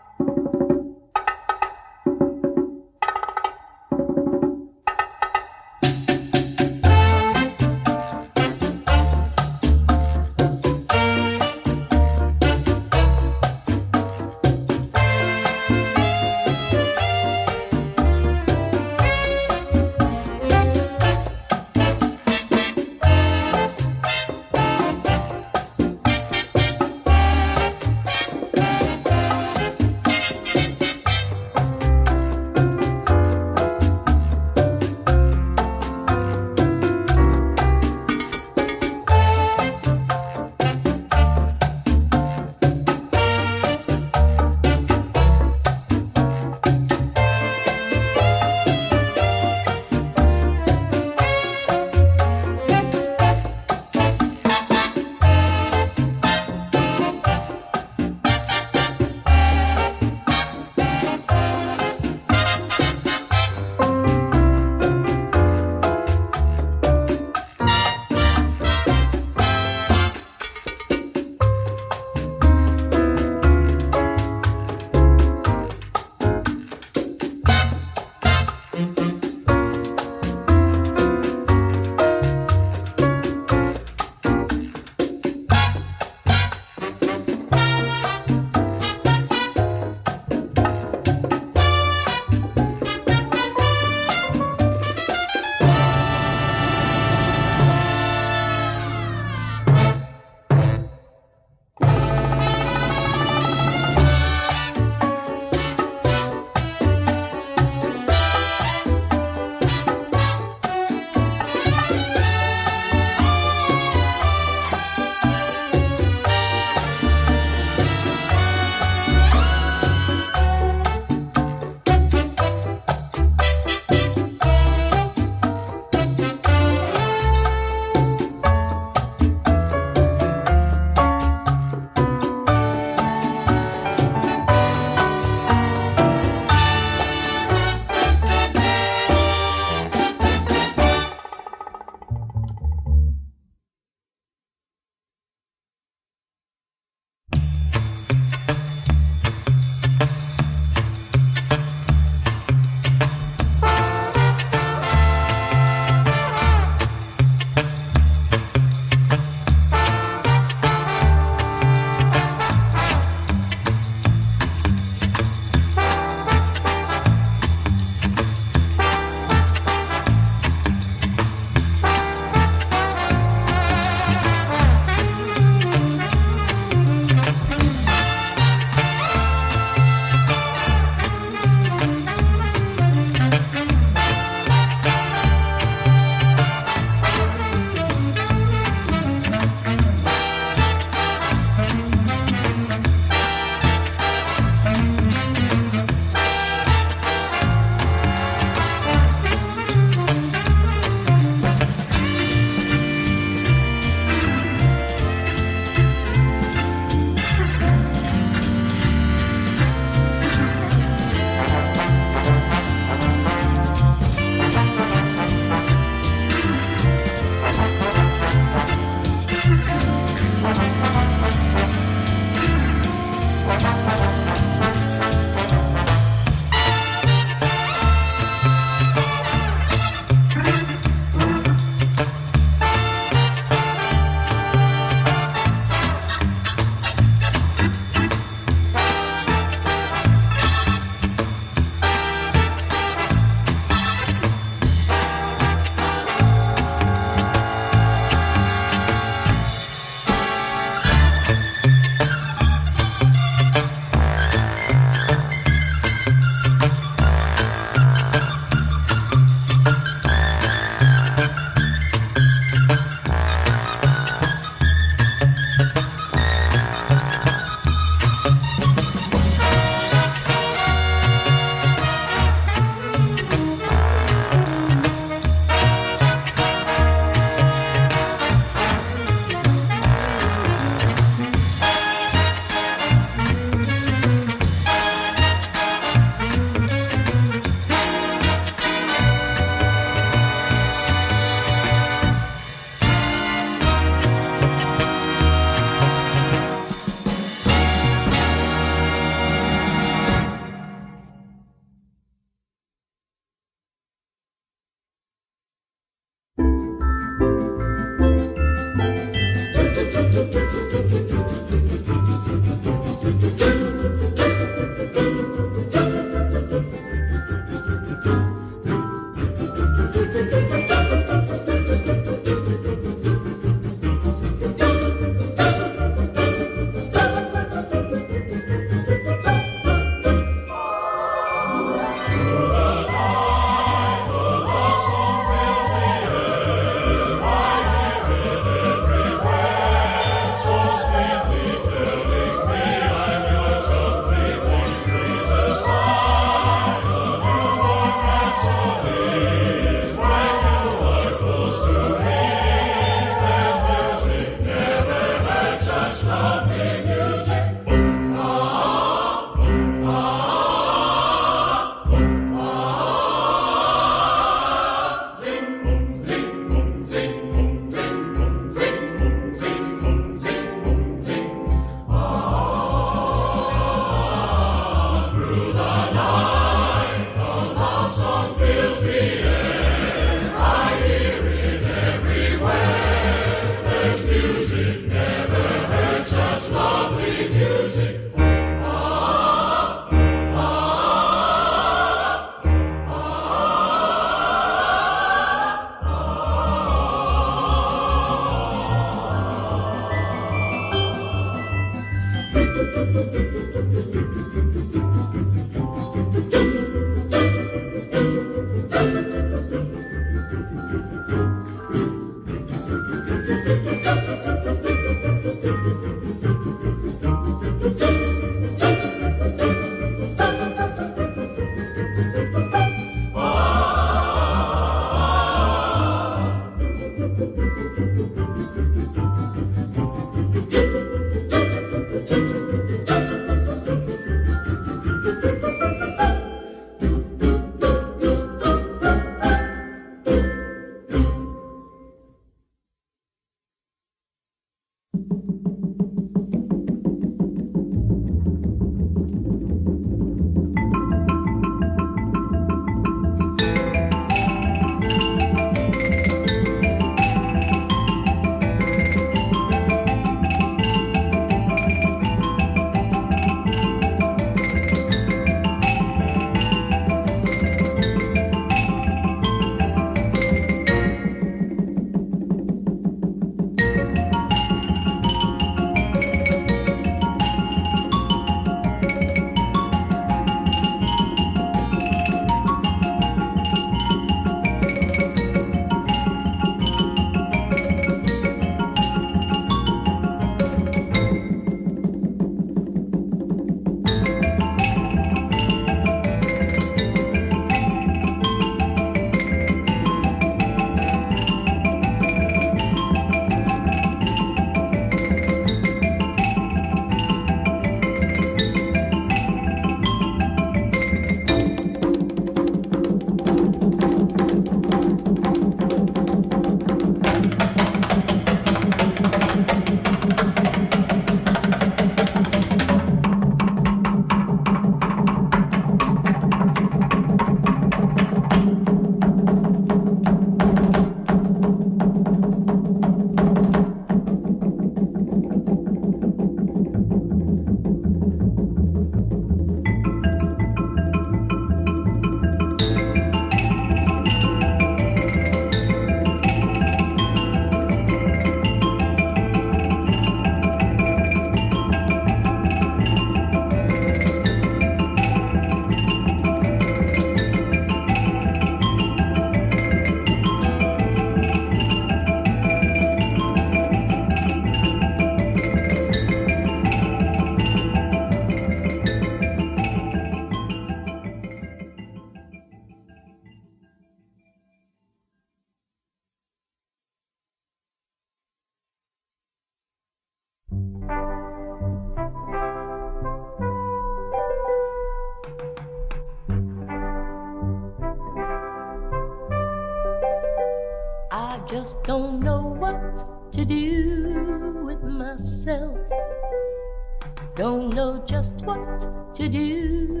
Just 598.06 598.34
what 598.42 599.14
to 599.14 599.28
do 599.28 600.00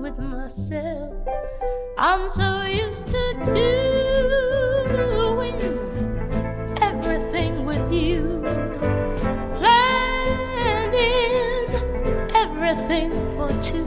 with 0.00 0.18
myself. 0.18 1.12
I'm 1.98 2.30
so 2.30 2.62
used 2.62 3.08
to 3.08 3.34
doing 3.52 5.60
everything 6.80 7.66
with 7.66 7.92
you, 7.92 8.40
planning 9.56 9.74
everything 12.34 13.12
for 13.36 13.50
two. 13.60 13.84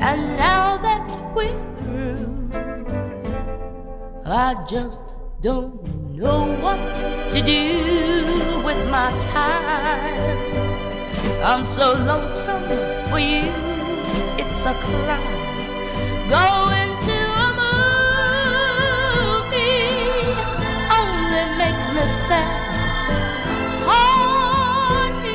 And 0.00 0.36
now 0.36 0.78
that 0.78 1.06
we're 1.34 1.52
through, 1.82 2.48
I 4.24 4.54
just 4.68 5.14
don't 5.42 5.84
know 6.16 6.46
what 6.62 6.94
to 7.30 7.42
do 7.42 8.62
with 8.64 8.88
my 8.88 9.10
time. 9.20 10.65
I'm 11.42 11.66
so 11.66 11.92
lonesome 11.92 12.64
for 13.08 13.18
you, 13.18 13.52
it's 14.38 14.64
a 14.64 14.74
crime. 14.74 15.36
Going 16.28 16.96
to 17.06 17.16
a 17.44 17.48
movie 19.20 19.76
only 20.98 21.44
makes 21.56 21.86
me 21.94 22.04
sad. 22.26 22.64
Parties 24.96 25.28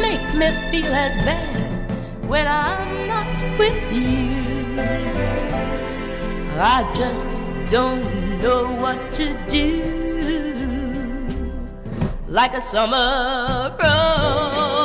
make 0.00 0.28
me 0.34 0.48
feel 0.70 0.92
as 0.94 1.14
bad 1.24 2.28
when 2.28 2.46
I'm 2.48 3.06
not 3.06 3.36
with 3.58 3.80
you. 3.92 4.80
I 6.58 6.92
just 6.94 7.28
don't 7.70 8.40
know 8.40 8.62
what 8.72 9.12
to 9.14 9.24
do. 9.48 10.09
Like 12.30 12.54
a 12.54 12.60
summer 12.60 13.74
rose 13.82 14.79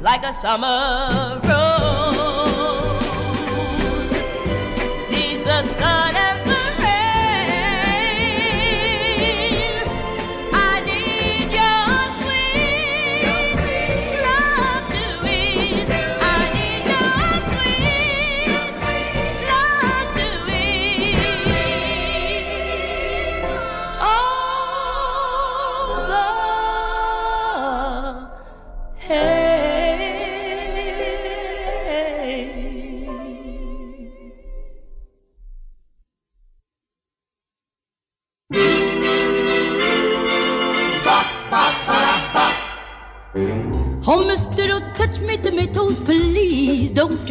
Like 0.00 0.24
a 0.24 0.32
summer 0.32 1.40
rose 1.44 2.21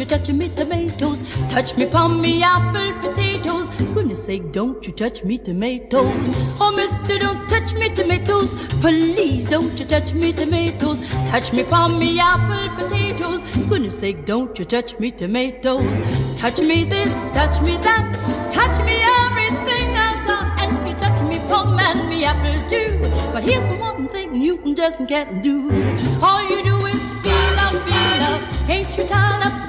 you 0.02 0.08
touch 0.08 0.28
me 0.30 0.48
tomatoes. 0.48 1.20
Touch 1.48 1.76
me 1.76 1.86
palm 1.86 2.20
me 2.20 2.42
apple 2.42 2.92
potatoes. 3.00 3.68
Goodness 3.94 4.24
sake, 4.24 4.50
don't 4.50 4.84
you 4.84 4.92
touch 4.92 5.22
me 5.22 5.38
tomatoes. 5.38 6.28
Oh, 6.60 6.72
mister, 6.76 7.18
don't 7.18 7.48
touch 7.48 7.72
me 7.74 7.94
tomatoes, 7.94 8.52
please. 8.80 9.48
Don't 9.48 9.78
you 9.78 9.86
touch 9.86 10.12
me 10.12 10.32
tomatoes. 10.32 10.98
Touch 11.30 11.52
me 11.52 11.62
palm 11.62 12.00
me 12.00 12.18
apple 12.18 12.68
potatoes. 12.78 13.42
Goodness 13.68 13.98
sake, 13.98 14.24
don't 14.24 14.58
you 14.58 14.64
touch 14.64 14.98
me 14.98 15.12
tomatoes. 15.12 16.00
Touch 16.40 16.58
me 16.58 16.82
this, 16.84 17.12
touch 17.32 17.60
me 17.62 17.76
that. 17.86 18.04
Touch 18.52 18.76
me 18.84 18.96
everything 19.22 19.86
I've 20.06 20.26
got. 20.26 20.44
And 20.62 20.88
you 20.88 20.94
touch 20.96 21.22
me 21.30 21.38
palm 21.48 21.78
and 21.78 22.08
me 22.08 22.24
apple 22.24 22.58
too. 22.68 22.98
But 23.32 23.44
here's 23.44 23.68
one 23.78 24.08
thing 24.08 24.34
you 24.42 24.56
can 24.56 24.74
just 24.74 24.98
can't 25.06 25.42
do. 25.44 25.70
All 26.20 26.42
you 26.42 26.64
do 26.64 26.76
is 26.86 27.02
feel 27.22 27.58
up, 27.60 27.74
feel 27.74 28.22
up. 28.32 28.68
Ain't 28.68 28.98
you 28.98 29.06
tired 29.06 29.46
of 29.46 29.61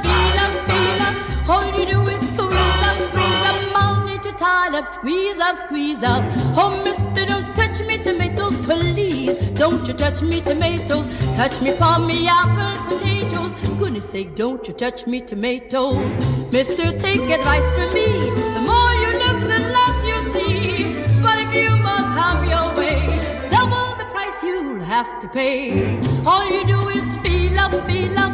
All 1.50 1.66
you 1.78 1.86
do 1.86 2.02
is 2.02 2.28
squeeze 2.28 2.84
up, 2.88 2.98
squeeze 2.98 3.46
up. 3.46 3.60
Ain't 4.08 4.26
you 4.26 4.32
tired 4.34 4.76
of 4.76 4.88
squeeze 4.88 5.40
up, 5.40 5.56
squeeze 5.56 6.04
up? 6.04 6.24
Oh, 6.56 6.82
mister, 6.84 7.26
don't 7.26 7.46
touch 7.56 7.86
me 7.88 7.98
tomatoes, 7.98 8.66
please. 8.66 9.38
Don't 9.52 9.86
you 9.88 9.94
touch 9.94 10.22
me 10.22 10.42
tomatoes. 10.42 11.06
Touch 11.36 11.62
me 11.62 11.72
for 11.72 12.00
me 12.00 12.28
apple 12.28 12.76
potatoes. 12.90 13.54
Goodness 13.80 14.10
sake, 14.10 14.36
don't 14.36 14.66
you 14.68 14.74
touch 14.74 15.06
me 15.08 15.20
tomatoes. 15.22 16.16
Mister, 16.52 16.98
take 17.00 17.30
advice 17.30 17.72
from 17.72 17.94
me. 17.94 18.30
The 18.56 18.62
more 18.62 18.94
you 19.04 19.12
look, 19.24 19.40
the 19.42 19.60
less 19.76 19.98
you 20.10 20.18
see. 20.32 20.94
But 21.22 21.40
if 21.40 21.54
you 21.56 21.72
must 21.78 22.12
have 22.22 22.44
your 22.48 22.68
way, 22.78 23.08
double 23.50 23.96
the 23.98 24.06
price 24.12 24.42
you'll 24.44 24.80
have 24.84 25.20
to 25.22 25.28
pay. 25.28 26.00
All 26.26 26.46
you 26.50 26.66
do 26.66 26.80
is 26.90 27.18
feel 27.18 27.60
up, 27.60 27.74
feel 27.88 28.18
up. 28.18 28.32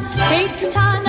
You 0.61 0.71
tired 0.71 1.07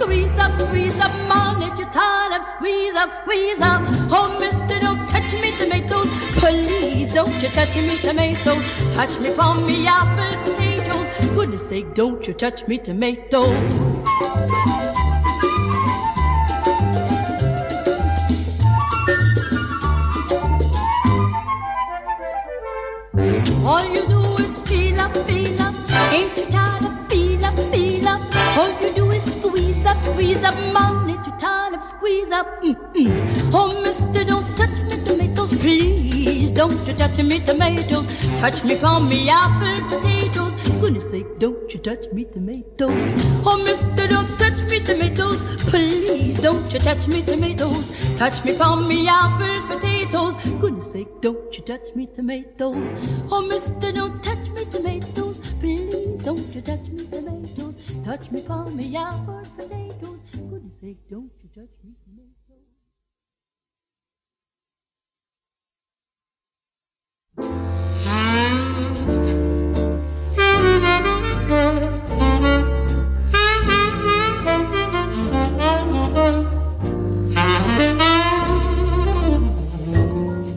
squeeze 0.00 0.38
up, 0.38 0.52
squeeze 0.52 1.00
up. 1.00 1.12
Man, 1.28 1.62
ain't 1.62 1.78
you 1.78 1.86
tired 1.86 2.32
of 2.38 2.44
squeeze 2.44 2.94
up, 2.94 3.10
squeeze 3.10 3.60
up? 3.60 3.82
Oh, 4.10 4.36
mister, 4.40 4.78
don't 4.80 5.08
touch 5.08 5.32
me 5.42 5.50
tomatoes. 5.56 6.08
Please 6.38 7.14
don't 7.14 7.42
you 7.42 7.48
touch 7.48 7.76
me 7.76 7.96
tomatoes. 7.98 8.94
Touch 8.94 9.18
me 9.20 9.30
from 9.30 9.66
me 9.66 9.86
apple 9.86 10.36
potatoes. 10.44 11.34
Goodness 11.34 11.68
sake, 11.68 11.94
don't 11.94 12.26
you 12.26 12.34
touch 12.34 12.66
me 12.68 12.78
tomatoes. 12.78 13.74
All 23.64 23.84
you 23.94 24.06
do 24.06 24.20
is 24.42 24.58
feel 24.60 25.00
up, 25.00 25.14
feel 25.26 25.60
up. 25.60 25.74
Ain't 26.12 26.47
squeeze 30.18 30.42
up, 30.42 30.56
up. 30.56 30.72
Mom, 30.72 31.22
tired 31.38 31.74
of 31.74 31.82
squeeze 31.82 32.32
up? 32.32 32.60
Mm-mm. 32.60 33.52
Oh, 33.54 33.80
mister, 33.82 34.24
don't 34.24 34.44
touch 34.56 34.76
me 34.90 34.96
tomatoes, 35.04 35.60
please. 35.60 36.50
Don't 36.50 36.74
you 36.88 36.94
touch 36.94 37.22
me 37.22 37.38
tomatoes. 37.38 38.06
Touch 38.40 38.64
me 38.64 38.74
from 38.74 39.08
me 39.08 39.30
apple 39.30 39.78
potatoes. 39.88 40.52
Goodness 40.80 41.10
sake, 41.10 41.38
don't 41.38 41.72
you 41.72 41.78
touch 41.78 42.10
me 42.12 42.24
tomatoes. 42.24 43.14
Oh, 43.46 43.62
mister, 43.64 44.08
don't 44.08 44.28
touch 44.40 44.60
me 44.68 44.80
tomatoes, 44.80 45.40
please. 45.70 46.40
Don't 46.40 46.72
you 46.72 46.80
touch 46.80 47.06
me 47.06 47.22
tomatoes. 47.22 48.18
Touch 48.18 48.44
me 48.44 48.54
from 48.54 48.88
me 48.88 49.06
apple 49.06 49.56
potatoes. 49.68 50.34
Goodness 50.58 50.90
sake, 50.90 51.20
don't 51.20 51.56
you 51.56 51.62
touch 51.62 51.94
me 51.94 52.08
tomatoes. 52.08 52.90
Oh, 53.30 53.46
mister, 53.46 53.92
don't 53.92 54.20
touch 54.24 54.50
me 54.50 54.64
tomatoes, 54.64 55.38
please. 55.60 56.24
Don't 56.24 56.52
you 56.52 56.60
touch 56.60 56.88
me 56.88 57.06
tomatoes. 57.06 57.76
Touch 58.04 58.32
me 58.32 58.42
from 58.42 58.76
me 58.76 58.96
apple 58.96 59.42
potatoes 59.56 59.87
say, 60.88 60.96
Don't 61.10 61.30
you 61.42 61.48
touch 61.54 61.70
me, 61.84 61.92
my. 62.16 62.22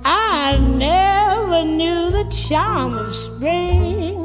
I 0.04 0.58
never 0.58 1.64
knew 1.64 2.10
the 2.10 2.26
charm 2.30 2.98
of 2.98 3.16
spring, 3.16 4.16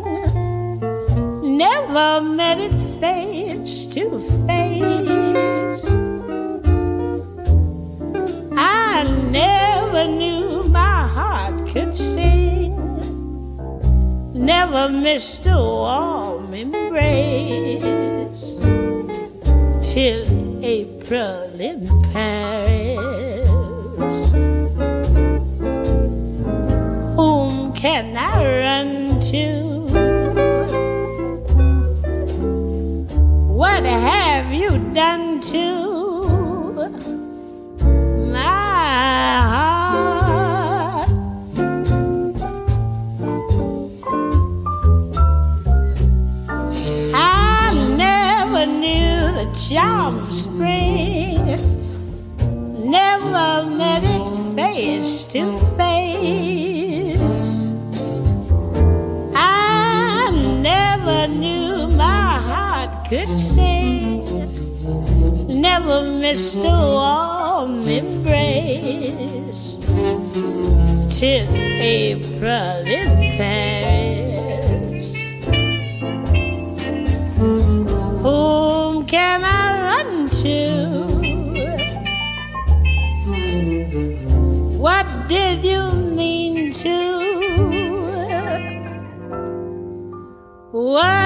never 1.59 2.21
met 2.21 2.59
it 2.67 2.77
face 3.01 3.87
to 3.95 4.05
face. 4.47 5.85
I 8.59 9.03
never 9.39 10.03
knew 10.21 10.63
my 10.81 11.07
heart 11.07 11.57
could 11.69 11.95
sing, 11.95 12.75
never 14.33 14.89
missed 14.89 15.47
a 15.47 15.57
warm 15.57 16.55
embrace 16.55 17.26
till 19.97 20.26
April 20.26 20.26
a 66.27 66.35
warm 66.35 67.87
embrace 67.87 69.79
till 71.09 71.47
April 71.79 72.83
in 72.85 73.13
Paris. 73.39 75.15
Whom 78.23 79.07
can 79.07 79.45
I 79.45 79.79
run 79.87 80.29
to? 80.43 80.57
What 84.77 85.07
did 85.29 85.63
you 85.63 85.93
mean 85.93 86.73
to? 86.73 86.97
What 90.73 91.26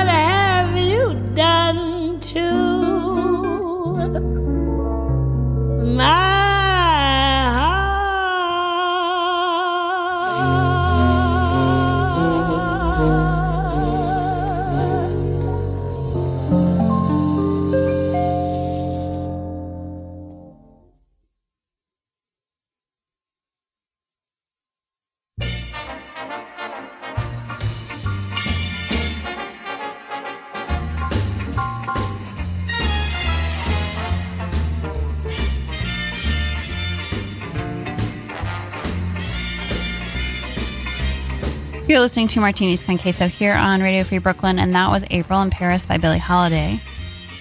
You're 42.01 42.06
listening 42.06 42.28
to 42.28 42.40
Martinis 42.40 42.82
con 42.82 42.97
Queso 42.97 43.28
here 43.28 43.52
on 43.52 43.82
Radio 43.82 44.05
Free 44.05 44.16
Brooklyn, 44.16 44.59
and 44.59 44.74
that 44.74 44.90
was 44.90 45.05
April 45.10 45.43
in 45.43 45.51
Paris 45.51 45.86
by 45.86 45.98
Billie 45.98 46.18
Holiday. 46.18 46.81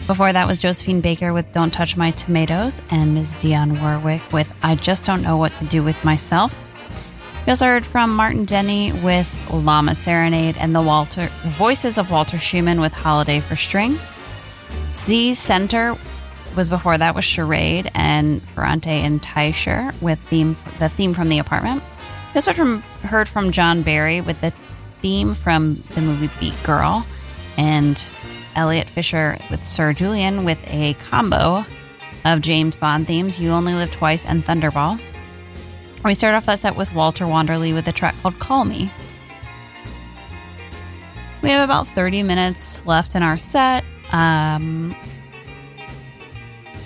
Before 0.06 0.34
that 0.34 0.48
was 0.48 0.60
Josephine 0.60 1.00
Baker 1.00 1.32
with 1.32 1.50
Don't 1.54 1.72
Touch 1.72 1.96
My 1.96 2.12
Tomatoes 2.12 2.82
and 2.92 3.14
Ms. 3.14 3.38
Dionne 3.38 3.80
Warwick 3.80 4.22
with 4.34 4.54
I 4.62 4.76
Just 4.76 5.06
Don't 5.06 5.22
Know 5.22 5.38
What 5.38 5.56
to 5.56 5.66
Do 5.66 5.82
with 5.82 6.04
Myself. 6.04 6.68
We 7.46 7.52
also 7.52 7.68
heard 7.68 7.86
from 7.86 8.14
Martin 8.14 8.44
Denny 8.44 8.92
with 8.92 9.34
Llama 9.50 9.96
Serenade 9.96 10.58
and 10.58 10.76
the 10.76 10.82
Walter 10.82 11.30
the 11.42 11.52
voices 11.52 11.98
of 11.98 12.12
Walter 12.12 12.38
Schumann 12.38 12.82
with 12.82 12.92
Holiday 12.92 13.40
for 13.40 13.56
Strings. 13.56 14.20
Z 14.94 15.36
Center 15.36 15.96
was 16.58 16.70
before 16.70 16.98
that 16.98 17.16
was 17.16 17.24
Charade 17.24 17.90
and 17.96 18.44
Ferrante 18.44 18.90
and 18.90 19.22
Teicher 19.22 19.94
with 20.02 20.20
theme 20.20 20.58
the 20.80 20.90
theme 20.90 21.14
from 21.14 21.30
the 21.30 21.40
apartment. 21.40 21.82
We 22.34 22.36
also 22.36 22.54
from, 22.54 22.82
heard 23.04 23.28
from 23.28 23.52
John 23.52 23.82
Barry 23.82 24.22
with 24.22 24.40
the 24.42 24.52
theme 25.02 25.34
from 25.34 25.84
the 25.96 26.02
movie 26.02 26.30
Beat 26.40 26.62
Girl, 26.64 27.06
and 27.58 28.02
Elliot 28.56 28.88
Fisher 28.88 29.38
with 29.50 29.64
Sir 29.64 29.94
Julian 29.94 30.44
with 30.44 30.60
a 30.68 30.94
combo 30.96 31.66
of 32.26 32.42
James 32.42 32.78
Bond 32.78 33.08
themes, 33.08 33.40
You 33.40 33.52
Only 33.52 33.74
Live 33.74 33.92
Twice 33.92 34.26
and 34.26 34.46
Thunderball. 34.46 35.00
We 36.04 36.14
start 36.14 36.36
off 36.36 36.46
that 36.46 36.60
set 36.60 36.76
with 36.76 36.94
Walter 36.94 37.26
Wanderley 37.26 37.74
with 37.74 37.88
a 37.88 37.92
track 37.92 38.16
called 38.22 38.40
Call 38.40 38.66
Me. 38.66 38.92
We 41.42 41.50
have 41.50 41.64
about 41.64 41.88
30 41.88 42.24
minutes 42.24 42.86
left 42.86 43.16
in 43.16 43.24
our 43.24 43.38
set. 43.38 43.84
Um, 44.12 44.96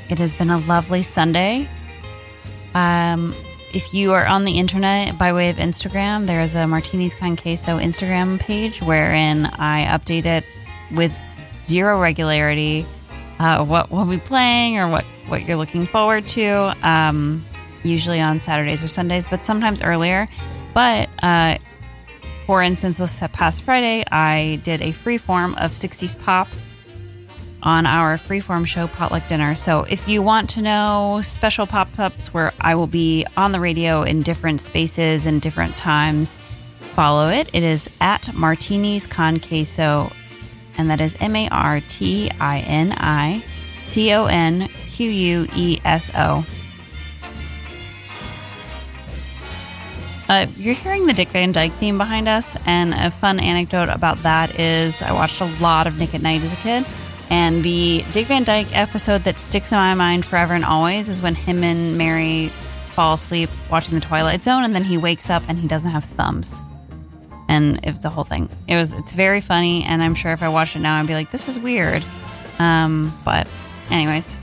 it 0.09 0.19
has 0.19 0.33
been 0.35 0.49
a 0.49 0.57
lovely 0.59 1.01
Sunday. 1.01 1.67
Um, 2.75 3.35
if 3.73 3.93
you 3.93 4.13
are 4.13 4.25
on 4.25 4.43
the 4.43 4.59
internet 4.59 5.17
by 5.17 5.33
way 5.33 5.49
of 5.49 5.57
Instagram, 5.57 6.27
there 6.27 6.41
is 6.41 6.53
a 6.53 6.67
Martinis 6.67 7.15
Con 7.15 7.35
Queso 7.35 7.79
Instagram 7.79 8.39
page 8.39 8.81
wherein 8.81 9.47
I 9.47 9.85
update 9.85 10.25
it 10.25 10.45
with 10.91 11.17
zero 11.67 11.99
regularity 11.99 12.85
uh, 13.39 13.65
what 13.65 13.89
we'll 13.89 14.05
be 14.05 14.19
playing 14.19 14.77
or 14.77 14.89
what, 14.89 15.05
what 15.27 15.45
you're 15.45 15.57
looking 15.57 15.87
forward 15.87 16.27
to, 16.27 16.73
um, 16.87 17.43
usually 17.83 18.21
on 18.21 18.39
Saturdays 18.39 18.83
or 18.83 18.87
Sundays, 18.87 19.27
but 19.27 19.43
sometimes 19.43 19.81
earlier. 19.81 20.27
But 20.75 21.09
uh, 21.21 21.57
for 22.45 22.61
instance, 22.61 22.97
this 22.97 23.19
past 23.31 23.63
Friday, 23.63 24.03
I 24.11 24.61
did 24.63 24.81
a 24.81 24.91
free 24.91 25.17
form 25.17 25.55
of 25.55 25.71
60s 25.71 26.17
pop 26.23 26.47
on 27.63 27.85
our 27.85 28.17
freeform 28.17 28.67
show 28.67 28.87
potluck 28.87 29.27
dinner. 29.27 29.55
So 29.55 29.83
if 29.83 30.07
you 30.07 30.21
want 30.21 30.49
to 30.51 30.61
know 30.61 31.21
special 31.23 31.65
pop-ups 31.65 32.33
where 32.33 32.53
I 32.61 32.75
will 32.75 32.87
be 32.87 33.25
on 33.35 33.53
the 33.53 33.59
radio 33.59 34.03
in 34.03 34.21
different 34.21 34.61
spaces 34.61 35.25
and 35.25 35.41
different 35.41 35.77
times, 35.77 36.37
follow 36.79 37.29
it. 37.29 37.49
It 37.53 37.63
is 37.63 37.89
at 37.99 38.33
Martinis 38.35 39.07
Con 39.07 39.39
Queso, 39.39 40.11
and 40.77 40.89
that 40.89 41.01
is 41.01 41.15
M 41.19 41.35
A 41.35 41.47
R 41.49 41.79
T 41.87 42.29
I 42.39 42.59
N 42.59 42.93
I 42.97 43.43
C 43.81 44.13
O 44.13 44.25
N 44.25 44.67
Q 44.67 45.09
U 45.09 45.47
E 45.55 45.79
S 45.83 46.11
O. 46.15 46.45
Uh, 50.29 50.47
you're 50.57 50.73
hearing 50.73 51.05
the 51.05 51.13
Dick 51.13 51.29
Van 51.29 51.51
Dyke 51.51 51.73
theme 51.73 51.97
behind 51.97 52.27
us, 52.27 52.57
and 52.65 52.93
a 52.93 53.11
fun 53.11 53.39
anecdote 53.39 53.89
about 53.89 54.21
that 54.23 54.59
is 54.59 55.01
I 55.01 55.11
watched 55.11 55.41
a 55.41 55.45
lot 55.61 55.85
of 55.85 55.97
Nick 55.99 56.15
at 56.15 56.21
Night 56.21 56.41
as 56.41 56.53
a 56.53 56.57
kid. 56.57 56.85
And 57.29 57.63
the 57.63 58.05
Dick 58.11 58.27
Van 58.27 58.43
Dyke 58.43 58.75
episode 58.75 59.23
that 59.23 59.39
sticks 59.39 59.71
in 59.71 59.77
my 59.77 59.93
mind 59.93 60.25
forever 60.25 60.53
and 60.53 60.63
always 60.63 61.09
is 61.09 61.21
when 61.21 61.35
him 61.35 61.63
and 61.63 61.97
Mary 61.97 62.49
fall 62.93 63.15
asleep 63.15 63.49
watching 63.71 63.95
The 63.95 64.01
Twilight 64.01 64.43
Zone, 64.43 64.63
and 64.63 64.75
then 64.75 64.83
he 64.83 64.97
wakes 64.97 65.29
up 65.29 65.43
and 65.47 65.57
he 65.57 65.67
doesn't 65.67 65.91
have 65.91 66.03
thumbs. 66.03 66.61
And 67.49 67.79
it 67.83 67.89
was 67.89 67.99
the 67.99 68.09
whole 68.09 68.23
thing. 68.23 68.49
It 68.67 68.75
was 68.75 68.93
it's 68.93 69.13
very 69.13 69.41
funny, 69.41 69.83
and 69.83 70.01
I'm 70.01 70.15
sure 70.15 70.31
if 70.31 70.43
I 70.43 70.49
watched 70.49 70.75
it 70.75 70.79
now, 70.79 70.99
I'd 70.99 71.07
be 71.07 71.13
like, 71.13 71.31
"This 71.31 71.47
is 71.47 71.59
weird." 71.59 72.03
Um, 72.59 73.17
but, 73.25 73.47
anyways, 73.89 74.37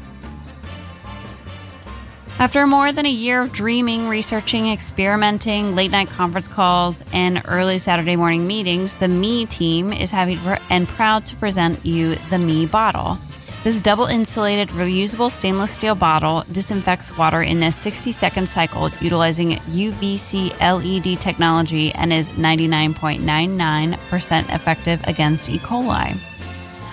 after 2.41 2.67
more 2.67 2.91
than 2.91 3.05
a 3.05 3.11
year 3.11 3.43
of 3.43 3.53
dreaming, 3.53 4.09
researching, 4.09 4.71
experimenting, 4.71 5.75
late 5.75 5.91
night 5.91 6.09
conference 6.09 6.49
calls, 6.49 7.05
and 7.13 7.43
early 7.47 7.77
Saturday 7.77 8.17
morning 8.17 8.47
meetings, 8.47 8.95
the 8.95 9.09
Me 9.09 9.45
team 9.45 9.93
is 9.93 10.11
happy 10.11 10.39
and 10.71 10.89
proud 10.89 11.27
to 11.27 11.37
present 11.37 11.85
you 11.85 12.15
the 12.31 12.39
Me 12.39 12.65
bottle. 12.65 13.19
This 13.63 13.83
double 13.83 14.07
insulated, 14.07 14.71
reusable 14.71 15.31
stainless 15.31 15.73
steel 15.73 15.95
bottle 15.95 16.45
disinfects 16.51 17.15
water 17.19 17.43
in 17.43 17.63
a 17.63 17.71
60 17.71 18.11
second 18.11 18.49
cycle 18.49 18.89
utilizing 19.03 19.57
UVC 19.69 20.59
LED 20.61 21.21
technology 21.21 21.93
and 21.93 22.11
is 22.11 22.31
99.99% 22.31 24.55
effective 24.55 25.07
against 25.07 25.51
E. 25.51 25.59
coli. 25.59 26.19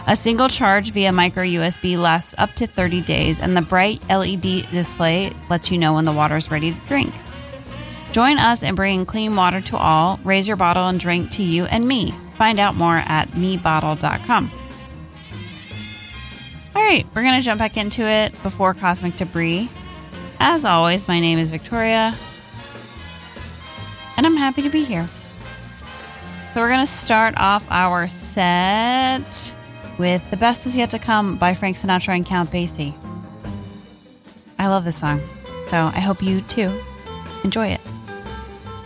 A 0.09 0.15
single 0.15 0.47
charge 0.47 0.91
via 0.91 1.11
micro 1.11 1.43
USB 1.43 1.99
lasts 1.99 2.33
up 2.37 2.53
to 2.53 2.65
30 2.65 3.01
days, 3.01 3.41
and 3.41 3.57
the 3.57 3.61
bright 3.61 4.01
LED 4.09 4.69
display 4.71 5.33
lets 5.49 5.69
you 5.69 5.77
know 5.77 5.95
when 5.95 6.05
the 6.05 6.13
water 6.13 6.37
is 6.37 6.49
ready 6.49 6.71
to 6.71 6.79
drink. 6.87 7.13
Join 8.13 8.37
us 8.37 8.63
in 8.63 8.75
bringing 8.75 9.05
clean 9.05 9.35
water 9.35 9.59
to 9.59 9.75
all. 9.75 10.17
Raise 10.23 10.47
your 10.47 10.55
bottle 10.55 10.87
and 10.87 10.97
drink 10.97 11.31
to 11.31 11.43
you 11.43 11.65
and 11.65 11.85
me. 11.85 12.11
Find 12.37 12.57
out 12.57 12.75
more 12.75 12.95
at 12.95 13.27
mebottle.com. 13.31 14.49
All 16.73 16.81
right, 16.81 17.05
we're 17.13 17.23
going 17.23 17.35
to 17.37 17.41
jump 17.41 17.59
back 17.59 17.75
into 17.75 18.03
it 18.03 18.31
before 18.43 18.73
Cosmic 18.73 19.17
Debris. 19.17 19.69
As 20.39 20.63
always, 20.63 21.05
my 21.09 21.19
name 21.19 21.37
is 21.37 21.51
Victoria, 21.51 22.15
and 24.15 24.25
I'm 24.25 24.37
happy 24.37 24.61
to 24.61 24.69
be 24.69 24.85
here. 24.85 25.09
So, 26.53 26.61
we're 26.61 26.69
going 26.69 26.79
to 26.79 26.91
start 26.91 27.35
off 27.37 27.69
our 27.69 28.07
set 28.07 29.53
with 29.97 30.29
The 30.29 30.37
Best 30.37 30.65
Is 30.65 30.75
Yet 30.75 30.91
to 30.91 30.99
Come 30.99 31.37
by 31.37 31.53
Frank 31.53 31.77
Sinatra 31.77 32.15
and 32.15 32.25
Count 32.25 32.51
Basie. 32.51 32.95
I 34.59 34.67
love 34.67 34.85
this 34.85 34.97
song, 34.97 35.21
so 35.67 35.77
I 35.77 35.99
hope 35.99 36.21
you 36.21 36.41
too 36.41 36.79
enjoy 37.43 37.67
it. 37.67 37.81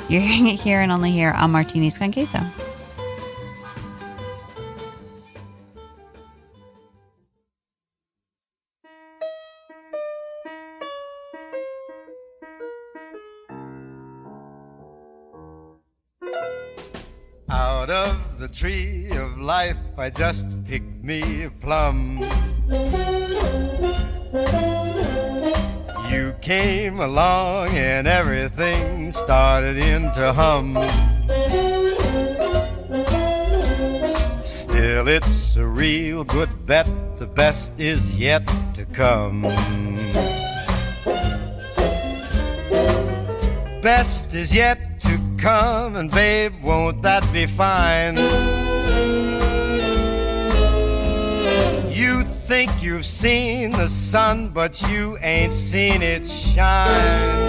You're 0.10 0.22
hearing 0.28 0.48
it 0.48 0.60
here 0.60 0.82
and 0.82 0.92
only 0.92 1.12
here 1.12 1.32
on 1.32 1.52
Martini's 1.52 1.98
con 1.98 2.12
Queso. 2.12 2.40
Tree 18.52 19.10
of 19.12 19.40
life, 19.40 19.78
I 19.98 20.10
just 20.10 20.64
picked 20.66 21.04
me 21.04 21.44
a 21.44 21.50
plum. 21.50 22.20
You 26.10 26.36
came 26.42 27.00
along 27.00 27.70
and 27.70 28.08
everything 28.08 29.12
started 29.12 29.78
in 29.78 30.12
to 30.14 30.34
hum. 30.34 30.78
Still, 34.44 35.08
it's 35.08 35.56
a 35.56 35.66
real 35.66 36.24
good 36.26 36.66
bet. 36.66 36.88
The 37.20 37.28
best 37.28 37.80
is 37.80 38.18
yet 38.18 38.46
to 38.74 38.86
come. 38.86 39.44
Best 43.82 44.34
is 44.36 44.54
yet 44.54 44.91
come, 45.42 45.96
and 45.96 46.12
babe, 46.12 46.54
won't 46.62 47.02
that 47.02 47.28
be 47.34 47.48
fine? 47.48 48.16
You 51.92 52.22
think 52.22 52.72
you've 52.82 53.06
seen 53.06 53.72
the 53.72 53.88
sun, 53.88 54.50
but 54.50 54.82
you 54.84 55.18
ain't 55.22 55.54
seen 55.54 56.04
it 56.04 56.28
shine. 56.28 57.40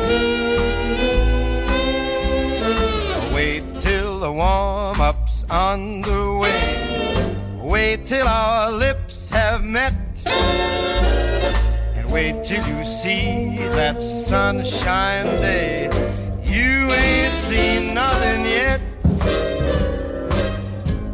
Wait 3.34 3.62
till 3.78 4.20
the 4.20 4.32
warm 4.32 5.00
up's 5.00 5.44
underway. 5.50 7.20
Wait 7.60 8.06
till 8.06 8.26
our 8.26 8.72
lips 8.72 9.28
have 9.28 9.64
met. 9.64 9.94
And 10.24 12.10
wait 12.10 12.42
till 12.42 12.66
you 12.66 12.84
see 12.84 13.56
that 13.76 14.02
sunshine 14.02 15.26
day. 15.42 16.21
You 16.52 16.92
ain't 16.92 17.32
seen 17.32 17.94
nothing 17.94 18.44
yet. 18.44 18.82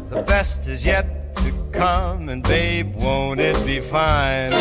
The 0.09 0.21
best 0.27 0.67
is 0.67 0.85
yet 0.85 1.33
to 1.37 1.53
come, 1.71 2.27
and 2.27 2.43
babe, 2.43 2.93
won't 2.95 3.39
it 3.39 3.55
be 3.65 3.79
fine? 3.79 4.51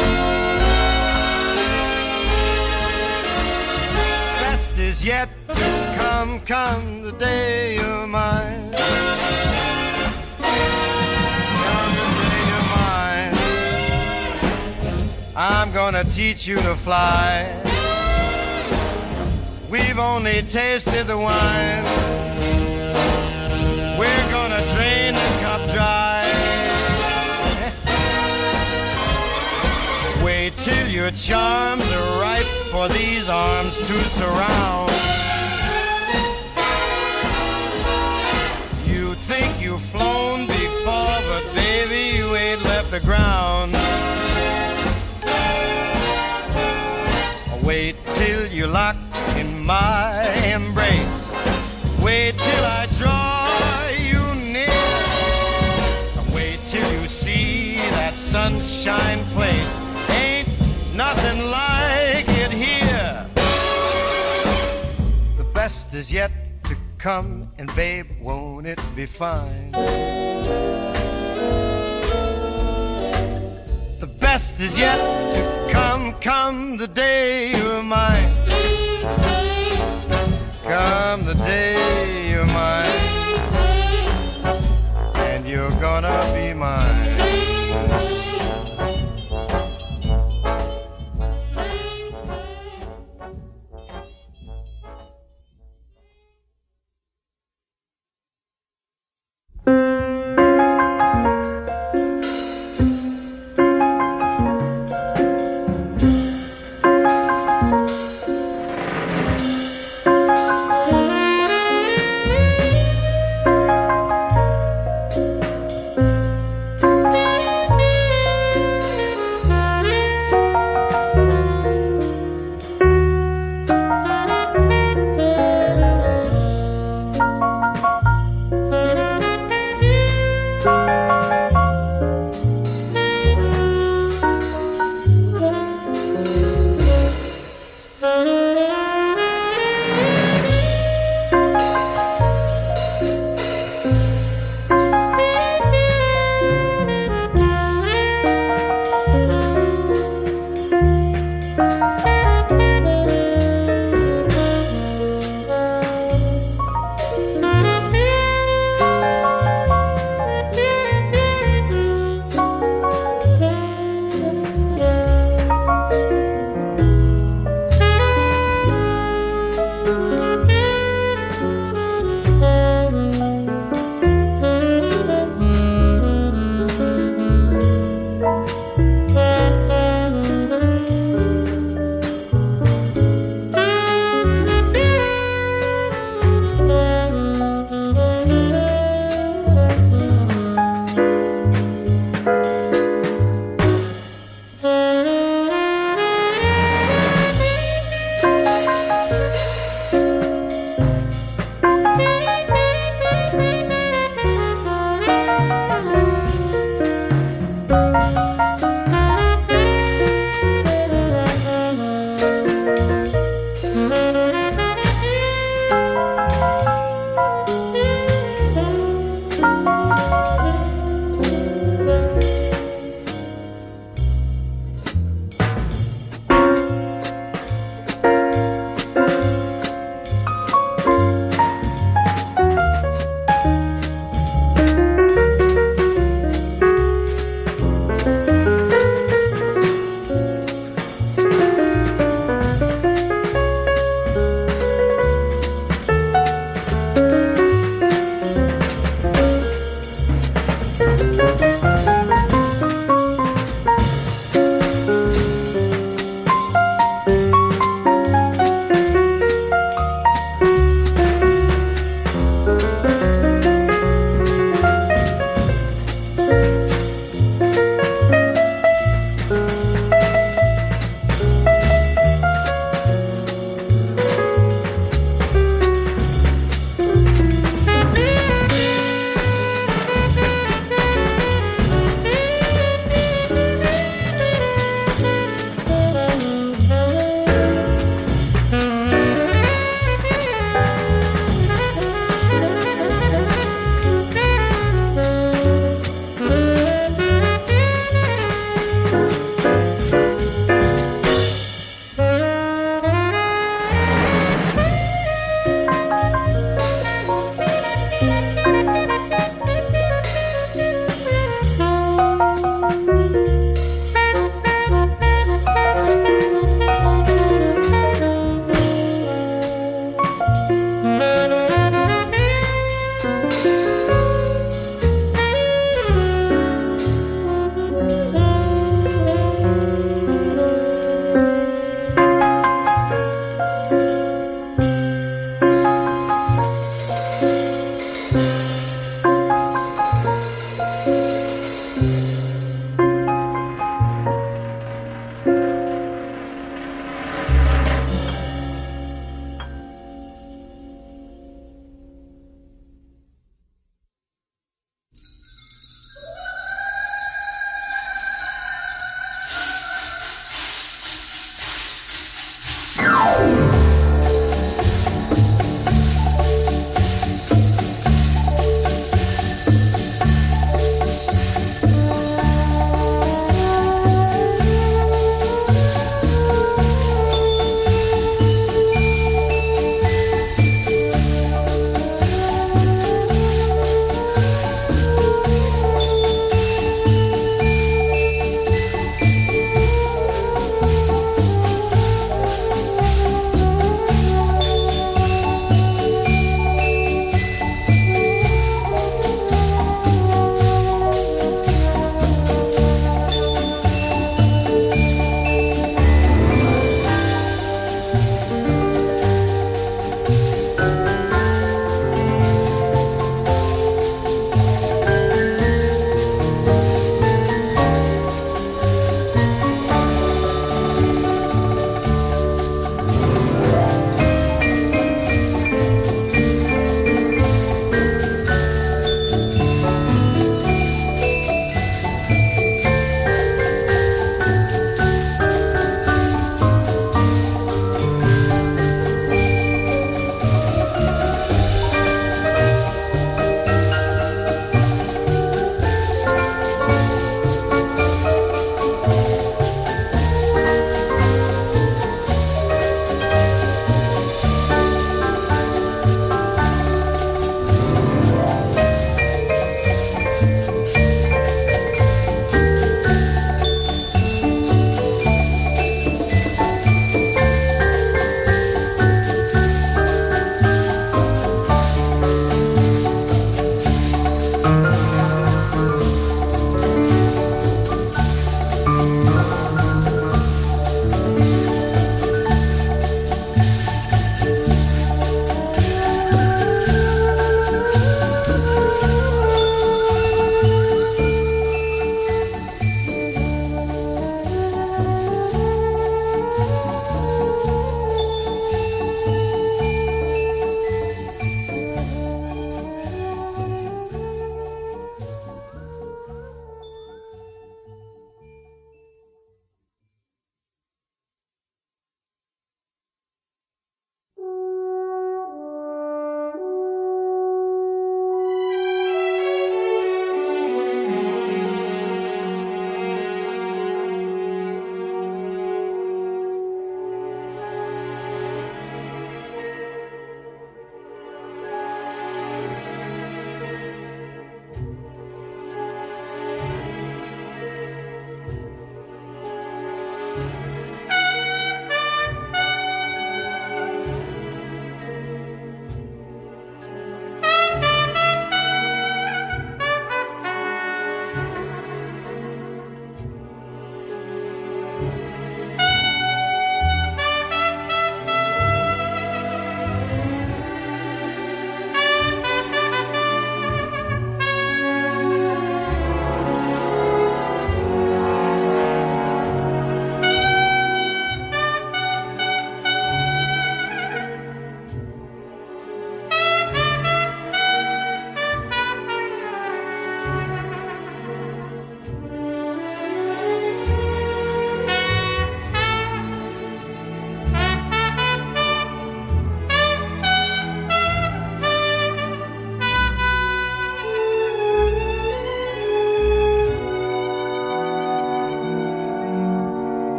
Best 4.40 4.78
is 4.78 5.05
yet 5.05 5.28
to 5.48 5.94
come, 5.98 6.38
come 6.42 7.02
the 7.02 7.10
day 7.10 7.74
you're 7.74 8.06
mine. 8.06 8.70
Come 8.70 8.92
the 11.98 12.10
day 12.22 12.40
you're 12.50 12.68
mine. 12.78 13.34
I'm 15.34 15.72
gonna 15.72 16.05
teach 16.05 16.46
you 16.46 16.55
to 16.59 16.76
fly. 16.76 17.68
We've 19.70 19.99
only 19.99 20.40
tasted 20.43 21.07
the 21.07 21.19
wine. 21.19 21.85
We're 23.99 24.31
gonna 24.31 24.65
drain 24.74 25.12
the 25.12 25.31
cup 25.43 25.61
dry. 25.70 26.24
Wait 30.24 30.57
till 30.57 30.89
your 30.89 31.11
charms 31.11 31.93
are 31.93 32.20
ripe 32.20 32.47
for 32.73 32.89
these 32.89 33.28
arms 33.28 33.77
to 33.86 33.93
surround. 34.09 34.90
You 38.86 39.12
think 39.15 39.61
you've 39.61 39.82
flown 39.82 40.47
before, 40.47 41.19
but 41.28 41.45
baby, 41.55 42.16
you 42.16 42.35
ain't 42.36 42.65
left 42.65 42.90
the 42.90 43.01
ground. 43.01 43.73
Wait 47.62 47.97
till 48.15 48.47
you're 48.47 48.66
locked 48.66 48.97
in 48.97 48.97
my 49.69 50.24
embrace. 50.47 51.36
Wait 52.03 52.32
till 52.39 52.65
I 52.65 52.86
draw 53.01 53.47
you 54.11 54.23
near. 54.57 54.89
Wait 56.35 56.59
till 56.65 56.90
you 56.99 57.07
see 57.07 57.77
that 57.99 58.15
sunshine 58.16 59.23
place. 59.36 59.78
Ain't 60.09 60.49
nothing 60.97 61.39
like 61.51 62.28
it 62.45 62.51
here. 62.51 63.27
The 65.36 65.45
best 65.53 65.93
is 65.93 66.11
yet 66.11 66.32
to 66.65 66.74
come, 66.97 67.53
and 67.59 67.69
babe, 67.77 68.07
won't 68.23 68.66
it 68.66 68.81
be 68.97 69.05
fine? 69.05 69.73
The 74.01 74.11
best 74.19 74.62
is 74.62 74.78
yet 74.78 74.99
to 75.36 75.69
come, 75.70 76.15
come 76.23 76.78
the 76.78 76.89
day 76.89 77.53
you're 77.55 77.82
mine. 77.82 78.47
Come 80.69 81.24
the 81.24 81.32
day 81.32 82.31
you're 82.31 82.45
mine, 82.45 82.90
and 85.16 85.49
you're 85.49 85.70
gonna 85.81 86.31
be 86.35 86.53
mine. 86.53 87.27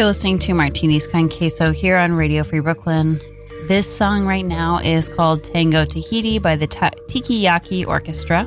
You're 0.00 0.06
listening 0.06 0.38
to 0.38 0.54
Martinis 0.54 1.06
con 1.06 1.28
Queso 1.28 1.72
here 1.72 1.98
on 1.98 2.14
Radio 2.14 2.42
Free 2.42 2.60
Brooklyn. 2.60 3.20
This 3.68 3.86
song 3.86 4.24
right 4.24 4.46
now 4.46 4.78
is 4.78 5.10
called 5.10 5.44
Tango 5.44 5.84
Tahiti 5.84 6.38
by 6.38 6.56
the 6.56 6.66
Ta- 6.66 6.92
Tiki 7.06 7.42
Yaki 7.42 7.86
Orchestra. 7.86 8.46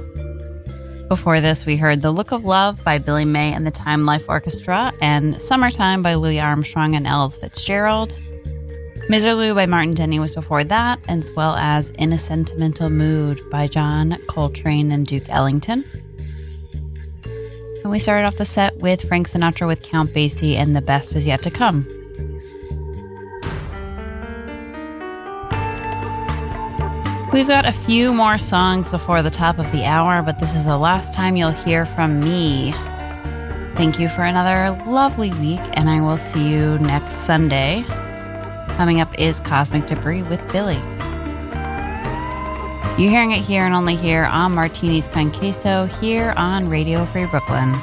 Before 1.10 1.40
this, 1.42 1.68
we 1.68 1.78
heard 1.78 2.02
The 2.02 2.10
Look 2.10 2.32
of 2.32 2.44
Love 2.44 2.84
by 2.84 2.98
Billy 2.98 3.26
May 3.26 3.54
and 3.54 3.68
the 3.68 3.72
Time 3.72 4.04
Life 4.04 4.26
Orchestra 4.28 4.94
and 5.00 5.40
Summertime 5.40 6.02
by 6.02 6.16
Louis 6.16 6.40
Armstrong 6.40 6.96
and 6.96 7.06
Ella 7.06 7.30
Fitzgerald. 7.30 8.18
Miserlou 9.08 9.54
by 9.54 9.68
Martin 9.68 9.94
Denny 9.94 10.18
was 10.18 10.34
before 10.34 10.64
that, 10.64 11.00
as 11.08 11.32
well 11.34 11.56
as 11.58 11.92
In 11.92 12.14
a 12.14 12.18
Sentimental 12.18 12.90
Mood 12.90 13.40
by 13.52 13.68
John 13.68 14.18
Coltrane 14.26 14.90
and 14.90 15.06
Duke 15.06 15.30
Ellington. 15.30 15.86
And 17.84 17.92
we 17.92 18.00
started 18.00 18.26
off 18.26 18.38
the 18.38 18.46
set 18.46 18.78
with 18.78 19.06
Frank 19.06 19.30
Sinatra 19.30 19.68
with 19.68 19.84
Count 19.84 20.12
Basie 20.12 20.56
and 20.56 20.74
The 20.74 20.82
Best 20.82 21.16
Is 21.18 21.28
Yet 21.28 21.42
to 21.44 21.52
Come. 21.52 21.86
We've 27.34 27.48
got 27.48 27.66
a 27.66 27.74
few 27.74 28.14
more 28.14 28.38
songs 28.38 28.90
before 28.90 29.22
the 29.22 29.30
top 29.30 29.60
of 29.60 29.70
the 29.74 29.84
hour, 29.84 30.22
but 30.22 30.40
this 30.40 30.56
is 30.56 30.66
the 30.66 30.78
last 30.78 31.14
time 31.14 31.36
you'll 31.36 31.52
hear 31.52 31.86
from 31.86 32.22
me. 32.22 32.72
Thank 33.76 34.00
you 34.00 34.08
for 34.08 34.22
another 34.24 34.80
lovely 34.90 35.32
week, 35.32 35.60
and 35.74 35.90
I 35.90 36.00
will 36.00 36.16
see 36.16 36.48
you 36.48 36.78
next 36.80 37.26
Sunday. 37.26 37.84
Coming 38.78 39.02
up 39.02 39.14
is 39.20 39.42
Cosmic 39.42 39.88
Debris 39.88 40.22
with 40.22 40.40
Billy. 40.54 40.80
You're 42.96 43.10
hearing 43.10 43.32
it 43.32 43.40
here 43.40 43.66
and 43.66 43.74
only 43.74 43.96
here 43.96 44.26
on 44.26 44.54
Martini's 44.54 45.08
Con 45.08 45.32
Queso 45.32 45.86
here 45.86 46.32
on 46.38 46.70
Radio 46.70 47.06
Free 47.06 47.26
Brooklyn. 47.26 47.74